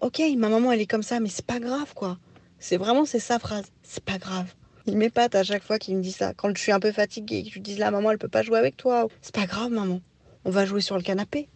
ok, 0.00 0.22
ma 0.36 0.48
maman 0.48 0.72
elle 0.72 0.80
est 0.80 0.86
comme 0.86 1.02
ça, 1.02 1.20
mais 1.20 1.28
c'est 1.28 1.46
pas 1.46 1.58
grave 1.58 1.94
quoi. 1.94 2.18
C'est 2.58 2.76
vraiment 2.76 3.04
c'est 3.04 3.18
sa 3.18 3.38
phrase, 3.38 3.66
c'est 3.82 4.04
pas 4.04 4.18
grave. 4.18 4.54
Il 4.86 4.96
m'épate 4.96 5.34
à 5.34 5.42
chaque 5.42 5.64
fois 5.64 5.78
qu'il 5.78 5.96
me 5.96 6.02
dit 6.02 6.12
ça. 6.12 6.32
Quand 6.34 6.54
je 6.54 6.60
suis 6.62 6.70
un 6.72 6.80
peu 6.80 6.92
fatiguée, 6.92 7.42
que 7.42 7.48
je 7.48 7.54
lui 7.54 7.60
dis 7.60 7.76
la 7.76 7.90
maman 7.90 8.10
elle 8.12 8.18
peut 8.18 8.28
pas 8.28 8.42
jouer 8.42 8.58
avec 8.58 8.76
toi, 8.76 9.08
c'est 9.20 9.34
pas 9.34 9.46
grave 9.46 9.70
maman, 9.70 10.00
on 10.44 10.50
va 10.50 10.64
jouer 10.64 10.80
sur 10.80 10.96
le 10.96 11.02
canapé. 11.02 11.48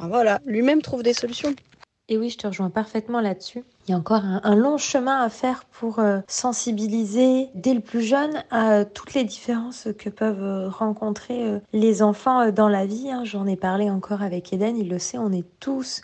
Voilà, 0.00 0.40
lui-même 0.44 0.82
trouve 0.82 1.02
des 1.02 1.14
solutions. 1.14 1.54
Et 2.10 2.16
oui, 2.16 2.30
je 2.30 2.38
te 2.38 2.46
rejoins 2.46 2.70
parfaitement 2.70 3.20
là-dessus. 3.20 3.64
Il 3.86 3.90
y 3.90 3.94
a 3.94 3.98
encore 3.98 4.22
un, 4.24 4.54
long 4.54 4.78
chemin 4.78 5.20
à 5.20 5.28
faire 5.28 5.64
pour 5.66 5.98
euh, 5.98 6.20
sensibiliser 6.26 7.48
dès 7.54 7.74
le 7.74 7.80
plus 7.80 8.00
jeune 8.00 8.42
à 8.50 8.86
toutes 8.86 9.12
les 9.12 9.24
différences 9.24 9.88
que 9.98 10.08
peuvent 10.08 10.42
euh, 10.42 10.68
rencontrer 10.70 11.44
euh, 11.44 11.58
les 11.74 12.02
enfants 12.02 12.50
dans 12.50 12.68
la 12.68 12.86
vie. 12.86 13.10
Hein. 13.10 13.24
J'en 13.24 13.46
ai 13.46 13.56
parlé 13.56 13.90
encore 13.90 14.22
avec 14.22 14.50
Eden, 14.54 14.78
il 14.78 14.88
le 14.88 14.98
sait, 14.98 15.18
on 15.18 15.32
est 15.32 15.44
tous 15.60 16.00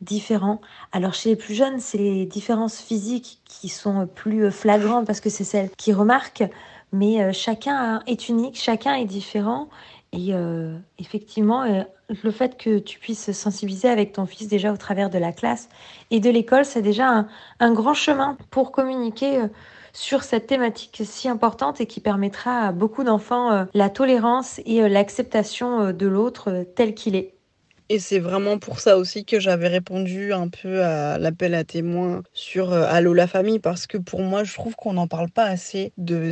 différents. 0.00 0.60
Alors 0.92 1.14
chez 1.14 1.30
les 1.30 1.36
plus 1.36 1.54
jeunes, 1.54 1.80
c'est 1.80 1.98
les 1.98 2.26
différences 2.26 2.80
physiques 2.80 3.40
qui 3.44 3.68
sont 3.68 4.06
plus 4.06 4.52
flagrantes 4.52 5.04
parce 5.04 5.20
que 5.20 5.30
c'est 5.30 5.44
celles 5.44 5.70
qui 5.76 5.92
remarquent, 5.92 6.48
mais 6.92 7.32
chacun 7.32 8.00
est 8.06 8.28
unique, 8.28 8.56
chacun 8.56 8.94
est 8.94 9.04
différent 9.04 9.68
et 10.12 10.34
euh, 10.34 10.76
effectivement, 10.98 11.62
euh, 11.62 11.82
le 12.22 12.30
fait 12.30 12.56
que 12.56 12.78
tu 12.78 12.98
puisses 12.98 13.32
sensibiliser 13.32 13.88
avec 13.88 14.12
ton 14.12 14.26
fils 14.26 14.48
déjà 14.48 14.72
au 14.72 14.76
travers 14.76 15.10
de 15.10 15.18
la 15.18 15.32
classe 15.32 15.68
et 16.10 16.20
de 16.20 16.30
l'école, 16.30 16.64
c'est 16.64 16.82
déjà 16.82 17.26
un, 17.60 17.72
grand 17.72 17.94
chemin 17.94 18.36
pour 18.50 18.72
communiquer 18.72 19.38
euh, 19.38 19.48
sur 19.92 20.22
cette 20.22 20.46
thématique 20.46 21.02
si 21.04 21.28
importante 21.28 21.80
et 21.80 21.86
qui 21.86 22.00
permettra 22.00 22.68
à 22.68 22.72
beaucoup 22.72 23.02
d'enfants 23.02 23.66
la 23.74 23.90
tolérance 23.90 24.60
et 24.64 24.88
l'acceptation 24.88 25.92
de 25.92 26.06
l'autre 26.06 26.64
tel 26.76 26.94
qu'il 26.94 27.16
est. 27.16 27.34
Et 27.88 27.98
c'est 27.98 28.20
vraiment 28.20 28.56
pour 28.58 28.78
ça 28.78 28.96
aussi 28.96 29.24
que 29.24 29.40
j'avais 29.40 29.66
répondu 29.66 30.32
un 30.32 30.46
peu 30.46 30.84
à 30.84 31.18
l'appel 31.18 31.54
à 31.56 31.64
témoins 31.64 32.22
sur 32.32 32.72
Allo 32.72 33.12
la 33.14 33.26
famille, 33.26 33.58
parce 33.58 33.88
que 33.88 33.98
pour 33.98 34.20
moi, 34.20 34.44
je 34.44 34.54
trouve 34.54 34.76
qu'on 34.76 34.92
n'en 34.92 35.08
parle 35.08 35.28
pas 35.28 35.46
assez 35.46 35.92
de 35.98 36.30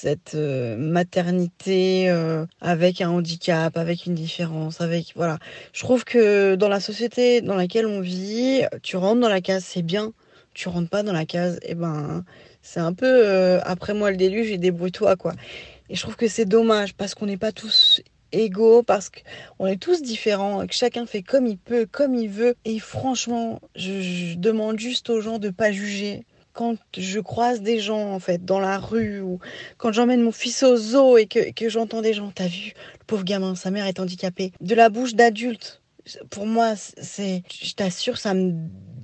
cette 0.00 0.34
euh, 0.34 0.76
maternité 0.76 2.10
euh, 2.10 2.44
avec 2.60 3.00
un 3.00 3.08
handicap, 3.08 3.76
avec 3.78 4.04
une 4.04 4.14
différence, 4.14 4.80
avec 4.82 5.12
voilà. 5.16 5.38
Je 5.72 5.80
trouve 5.80 6.04
que 6.04 6.54
dans 6.54 6.68
la 6.68 6.80
société 6.80 7.40
dans 7.40 7.56
laquelle 7.56 7.86
on 7.86 8.00
vit, 8.00 8.62
tu 8.82 8.96
rentres 8.98 9.20
dans 9.20 9.28
la 9.28 9.40
case, 9.40 9.64
c'est 9.64 9.82
bien. 9.82 10.12
Tu 10.52 10.68
rentres 10.68 10.90
pas 10.90 11.02
dans 11.02 11.12
la 11.12 11.24
case, 11.26 11.56
et 11.62 11.70
eh 11.70 11.74
ben 11.74 12.24
c'est 12.62 12.80
un 12.80 12.92
peu 12.92 13.06
euh, 13.06 13.60
après 13.64 13.94
moi 13.94 14.10
le 14.10 14.16
déluge 14.16 14.50
et 14.50 14.58
débrouille-toi 14.58 15.16
quoi. 15.16 15.32
Et 15.88 15.96
je 15.96 16.02
trouve 16.02 16.16
que 16.16 16.28
c'est 16.28 16.46
dommage 16.46 16.94
parce 16.94 17.14
qu'on 17.14 17.26
n'est 17.26 17.36
pas 17.38 17.52
tous 17.52 18.02
égaux, 18.32 18.82
parce 18.82 19.10
qu'on 19.10 19.66
est 19.66 19.80
tous 19.80 20.02
différents, 20.02 20.66
que 20.66 20.74
chacun 20.74 21.06
fait 21.06 21.22
comme 21.22 21.46
il 21.46 21.58
peut, 21.58 21.86
comme 21.90 22.14
il 22.14 22.28
veut. 22.28 22.54
Et 22.66 22.78
franchement, 22.80 23.60
je, 23.76 24.00
je 24.02 24.34
demande 24.36 24.78
juste 24.78 25.08
aux 25.10 25.20
gens 25.20 25.38
de 25.38 25.50
pas 25.50 25.72
juger 25.72 26.24
quand 26.56 26.76
je 26.96 27.20
croise 27.20 27.60
des 27.60 27.78
gens 27.78 28.12
en 28.12 28.18
fait 28.18 28.44
dans 28.44 28.58
la 28.58 28.78
rue 28.78 29.20
ou 29.20 29.38
quand 29.76 29.92
j'emmène 29.92 30.22
mon 30.22 30.32
fils 30.32 30.62
au 30.62 30.76
zoo 30.76 31.18
et 31.18 31.26
que, 31.26 31.52
que 31.52 31.68
j'entends 31.68 32.02
des 32.02 32.14
gens, 32.14 32.32
t'as 32.34 32.48
vu, 32.48 32.72
le 32.98 33.04
pauvre 33.06 33.24
gamin, 33.24 33.54
sa 33.54 33.70
mère 33.70 33.86
est 33.86 34.00
handicapée, 34.00 34.52
de 34.60 34.74
la 34.74 34.88
bouche 34.88 35.14
d'adultes, 35.14 35.82
pour 36.30 36.46
moi, 36.46 36.74
c'est, 36.76 37.42
je 37.62 37.74
t'assure, 37.74 38.18
ça 38.18 38.34
me 38.34 38.52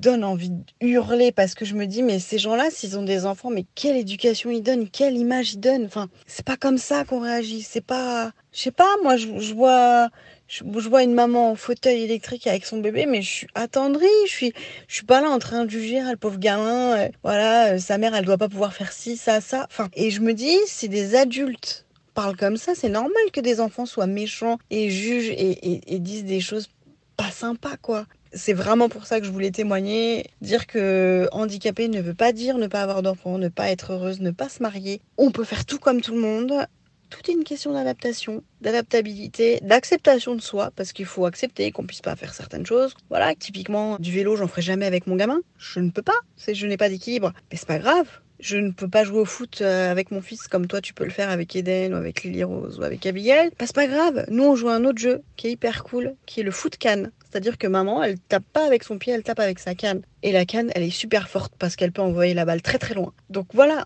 donne 0.02 0.24
envie 0.24 0.50
de 0.50 0.64
hurler 0.80 1.30
parce 1.32 1.54
que 1.54 1.64
je 1.64 1.74
me 1.74 1.86
dis, 1.86 2.02
mais 2.02 2.18
ces 2.18 2.38
gens-là, 2.38 2.70
s'ils 2.70 2.98
ont 2.98 3.04
des 3.04 3.24
enfants, 3.24 3.50
mais 3.50 3.64
quelle 3.74 3.96
éducation 3.96 4.50
ils 4.50 4.62
donnent, 4.62 4.88
quelle 4.88 5.16
image 5.16 5.54
ils 5.54 5.60
donnent. 5.60 5.84
Enfin, 5.84 6.08
c'est 6.26 6.44
pas 6.44 6.56
comme 6.56 6.78
ça 6.78 7.04
qu'on 7.04 7.20
réagit. 7.20 7.62
C'est 7.62 7.84
pas, 7.84 8.32
je 8.52 8.60
sais 8.60 8.70
pas, 8.72 8.88
moi, 9.02 9.16
je, 9.16 9.54
vois, 9.54 10.08
je, 10.52 10.88
vois 10.88 11.02
une 11.02 11.14
maman 11.14 11.52
en 11.52 11.54
fauteuil 11.54 12.02
électrique 12.02 12.46
avec 12.46 12.66
son 12.66 12.78
bébé, 12.78 13.06
mais 13.06 13.22
je 13.22 13.30
suis 13.30 13.46
attendrie. 13.54 14.06
Je 14.26 14.30
suis, 14.30 14.52
je 14.86 14.96
suis 14.96 15.06
pas 15.06 15.22
là 15.22 15.30
en 15.30 15.38
train 15.38 15.64
de 15.64 15.70
juger 15.70 16.02
le 16.02 16.16
pauvre 16.16 16.38
gamin. 16.38 16.98
Euh, 16.98 17.08
voilà, 17.22 17.72
euh, 17.72 17.78
sa 17.78 17.96
mère, 17.96 18.14
elle 18.14 18.26
doit 18.26 18.36
pas 18.36 18.50
pouvoir 18.50 18.74
faire 18.74 18.92
ci, 18.92 19.16
ça, 19.16 19.40
ça. 19.40 19.66
Enfin, 19.70 19.88
et 19.94 20.10
je 20.10 20.20
me 20.20 20.34
dis, 20.34 20.58
c'est 20.66 20.88
des 20.88 21.14
adultes 21.14 21.86
parlent 22.14 22.36
comme 22.36 22.58
ça, 22.58 22.74
c'est 22.74 22.90
normal 22.90 23.22
que 23.32 23.40
des 23.40 23.58
enfants 23.58 23.86
soient 23.86 24.06
méchants 24.06 24.58
et 24.68 24.90
jugent 24.90 25.30
et, 25.30 25.94
et 25.94 25.98
disent 25.98 26.26
des 26.26 26.40
choses 26.40 26.68
pas 27.16 27.30
sympas, 27.30 27.78
quoi. 27.80 28.04
C'est 28.34 28.52
vraiment 28.52 28.90
pour 28.90 29.06
ça 29.06 29.18
que 29.18 29.24
je 29.24 29.30
voulais 29.30 29.50
témoigner. 29.50 30.26
Dire 30.42 30.66
que 30.66 31.28
handicapé 31.32 31.88
ne 31.88 32.02
veut 32.02 32.12
pas 32.12 32.32
dire 32.32 32.58
ne 32.58 32.66
pas 32.66 32.82
avoir 32.82 33.00
d'enfant, 33.00 33.38
ne 33.38 33.48
pas 33.48 33.70
être 33.70 33.94
heureuse, 33.94 34.20
ne 34.20 34.30
pas 34.30 34.50
se 34.50 34.62
marier. 34.62 35.00
On 35.16 35.30
peut 35.30 35.44
faire 35.44 35.64
tout 35.64 35.78
comme 35.78 36.02
tout 36.02 36.12
le 36.12 36.20
monde. 36.20 36.66
Tout 37.12 37.30
est 37.30 37.34
une 37.34 37.44
question 37.44 37.74
d'adaptation, 37.74 38.42
d'adaptabilité, 38.62 39.60
d'acceptation 39.62 40.34
de 40.34 40.40
soi, 40.40 40.72
parce 40.74 40.92
qu'il 40.92 41.04
faut 41.04 41.26
accepter 41.26 41.70
qu'on 41.70 41.84
puisse 41.84 42.00
pas 42.00 42.16
faire 42.16 42.32
certaines 42.32 42.64
choses. 42.64 42.94
Voilà, 43.10 43.34
typiquement, 43.34 43.98
du 43.98 44.10
vélo, 44.10 44.34
j'en 44.34 44.48
ferai 44.48 44.62
jamais 44.62 44.86
avec 44.86 45.06
mon 45.06 45.16
gamin. 45.16 45.42
Je 45.58 45.80
ne 45.80 45.90
peux 45.90 46.00
pas. 46.00 46.18
C'est, 46.36 46.54
je 46.54 46.66
n'ai 46.66 46.78
pas 46.78 46.88
d'équilibre. 46.88 47.34
Mais 47.50 47.58
c'est 47.58 47.68
pas 47.68 47.78
grave 47.78 48.06
je 48.40 48.56
ne 48.56 48.72
peux 48.72 48.88
pas 48.88 49.04
jouer 49.04 49.20
au 49.20 49.24
foot 49.24 49.60
euh, 49.60 49.88
avec 49.88 50.10
mon 50.10 50.20
fils 50.20 50.48
comme 50.48 50.66
toi 50.66 50.80
tu 50.80 50.94
peux 50.94 51.04
le 51.04 51.10
faire 51.10 51.30
avec 51.30 51.54
Eden 51.54 51.94
ou 51.94 51.96
avec 51.96 52.24
Lily 52.24 52.42
Rose 52.42 52.80
ou 52.80 52.82
avec 52.82 53.06
Abigail. 53.06 53.50
Bah, 53.50 53.66
c'est 53.66 53.74
pas 53.74 53.86
grave. 53.86 54.26
Nous 54.30 54.42
on 54.42 54.56
joue 54.56 54.68
un 54.68 54.84
autre 54.84 54.98
jeu 54.98 55.22
qui 55.36 55.46
est 55.46 55.52
hyper 55.52 55.84
cool, 55.84 56.16
qui 56.26 56.40
est 56.40 56.42
le 56.42 56.50
foot 56.50 56.76
canne. 56.76 57.12
C'est-à-dire 57.30 57.56
que 57.56 57.68
maman, 57.68 58.02
elle 58.02 58.18
tape 58.18 58.44
pas 58.52 58.66
avec 58.66 58.82
son 58.82 58.98
pied, 58.98 59.12
elle 59.12 59.22
tape 59.22 59.38
avec 59.38 59.60
sa 59.60 59.76
canne. 59.76 60.02
Et 60.24 60.32
la 60.32 60.44
canne, 60.44 60.72
elle 60.74 60.82
est 60.82 60.90
super 60.90 61.28
forte 61.28 61.54
parce 61.56 61.76
qu'elle 61.76 61.92
peut 61.92 62.02
envoyer 62.02 62.34
la 62.34 62.44
balle 62.44 62.62
très 62.62 62.78
très 62.78 62.94
loin. 62.94 63.12
Donc 63.30 63.46
voilà, 63.54 63.84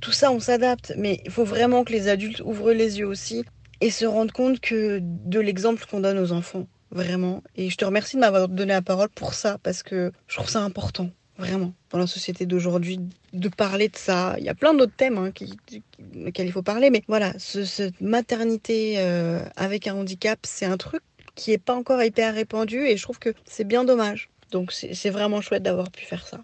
tout 0.00 0.12
ça 0.12 0.30
on 0.32 0.40
s'adapte. 0.40 0.92
Mais 0.96 1.20
il 1.24 1.30
faut 1.30 1.44
vraiment 1.44 1.84
que 1.84 1.92
les 1.92 2.08
adultes 2.08 2.40
ouvrent 2.44 2.72
les 2.72 2.98
yeux 2.98 3.06
aussi 3.06 3.44
et 3.80 3.90
se 3.90 4.04
rendent 4.04 4.32
compte 4.32 4.60
que 4.60 5.00
de 5.02 5.40
l'exemple 5.40 5.84
qu'on 5.90 6.00
donne 6.00 6.18
aux 6.18 6.32
enfants. 6.32 6.66
Vraiment. 6.90 7.42
Et 7.54 7.68
je 7.68 7.76
te 7.76 7.84
remercie 7.84 8.16
de 8.16 8.20
m'avoir 8.20 8.48
donné 8.48 8.72
la 8.72 8.82
parole 8.82 9.10
pour 9.10 9.34
ça 9.34 9.58
parce 9.62 9.82
que 9.82 10.10
je 10.26 10.36
trouve 10.36 10.48
ça 10.48 10.60
important 10.60 11.10
vraiment, 11.38 11.72
dans 11.90 11.98
la 11.98 12.06
société 12.06 12.46
d'aujourd'hui, 12.46 13.00
de 13.32 13.48
parler 13.48 13.88
de 13.88 13.96
ça. 13.96 14.34
Il 14.38 14.44
y 14.44 14.48
a 14.48 14.54
plein 14.54 14.74
d'autres 14.74 14.94
thèmes 14.96 15.18
hein, 15.18 15.30
qui, 15.30 15.56
il 16.12 16.52
faut 16.52 16.62
parler, 16.62 16.90
mais 16.90 17.02
voilà, 17.06 17.32
cette 17.38 18.00
maternité 18.00 18.94
euh, 18.98 19.40
avec 19.56 19.86
un 19.86 19.94
handicap, 19.94 20.40
c'est 20.42 20.66
un 20.66 20.76
truc 20.76 21.02
qui 21.36 21.52
n'est 21.52 21.58
pas 21.58 21.74
encore 21.74 22.02
hyper 22.02 22.34
répandu 22.34 22.84
et 22.84 22.96
je 22.96 23.02
trouve 23.02 23.20
que 23.20 23.32
c'est 23.44 23.64
bien 23.64 23.84
dommage. 23.84 24.28
Donc 24.50 24.72
c'est 24.72 25.10
vraiment 25.10 25.40
chouette 25.40 25.62
d'avoir 25.62 25.90
pu 25.90 26.04
faire 26.04 26.26
ça. 26.26 26.40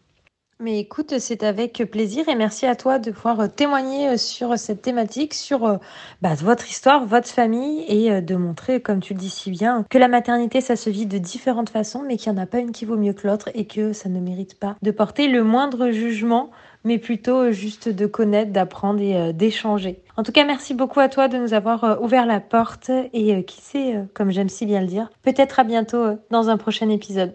Mais 0.60 0.78
écoute, 0.78 1.18
c'est 1.18 1.42
avec 1.42 1.82
plaisir 1.90 2.28
et 2.28 2.36
merci 2.36 2.64
à 2.64 2.76
toi 2.76 3.00
de 3.00 3.10
pouvoir 3.10 3.40
euh, 3.40 3.48
témoigner 3.48 4.10
euh, 4.10 4.16
sur 4.16 4.56
cette 4.56 4.82
thématique, 4.82 5.34
sur 5.34 5.64
euh, 5.66 5.76
bah, 6.22 6.34
votre 6.34 6.70
histoire, 6.70 7.04
votre 7.06 7.26
famille 7.26 7.84
et 7.88 8.22
de 8.22 8.36
montrer, 8.36 8.80
comme 8.80 9.00
tu 9.00 9.14
le 9.14 9.18
dis 9.18 9.30
si 9.30 9.50
bien, 9.50 9.84
que 9.90 9.98
la 9.98 10.06
maternité, 10.06 10.60
ça 10.60 10.76
se 10.76 10.90
vit 10.90 11.06
de 11.06 11.18
différentes 11.18 11.70
façons, 11.70 12.04
mais 12.06 12.16
qu'il 12.16 12.32
n'y 12.32 12.38
en 12.38 12.42
a 12.42 12.46
pas 12.46 12.60
une 12.60 12.70
qui 12.70 12.84
vaut 12.84 12.96
mieux 12.96 13.12
que 13.12 13.26
l'autre 13.26 13.50
et 13.54 13.66
que 13.66 13.92
ça 13.92 14.08
ne 14.08 14.20
mérite 14.20 14.56
pas 14.58 14.76
de 14.80 14.90
porter 14.92 15.26
le 15.26 15.42
moindre 15.42 15.90
jugement, 15.90 16.50
mais 16.84 16.98
plutôt 16.98 17.50
juste 17.50 17.88
de 17.88 18.06
connaître, 18.06 18.52
d'apprendre 18.52 19.00
et 19.00 19.32
d'échanger. 19.32 20.02
En 20.16 20.22
tout 20.22 20.32
cas, 20.32 20.44
merci 20.44 20.72
beaucoup 20.72 21.00
à 21.00 21.08
toi 21.08 21.26
de 21.26 21.36
nous 21.36 21.54
avoir 21.54 22.00
ouvert 22.00 22.26
la 22.26 22.38
porte 22.40 22.90
et 23.12 23.44
qui 23.44 23.60
sait, 23.60 24.04
comme 24.14 24.30
j'aime 24.30 24.48
si 24.48 24.66
bien 24.66 24.80
le 24.80 24.86
dire, 24.86 25.10
peut-être 25.22 25.58
à 25.58 25.64
bientôt 25.64 26.18
dans 26.30 26.48
un 26.48 26.56
prochain 26.56 26.88
épisode. 26.90 27.34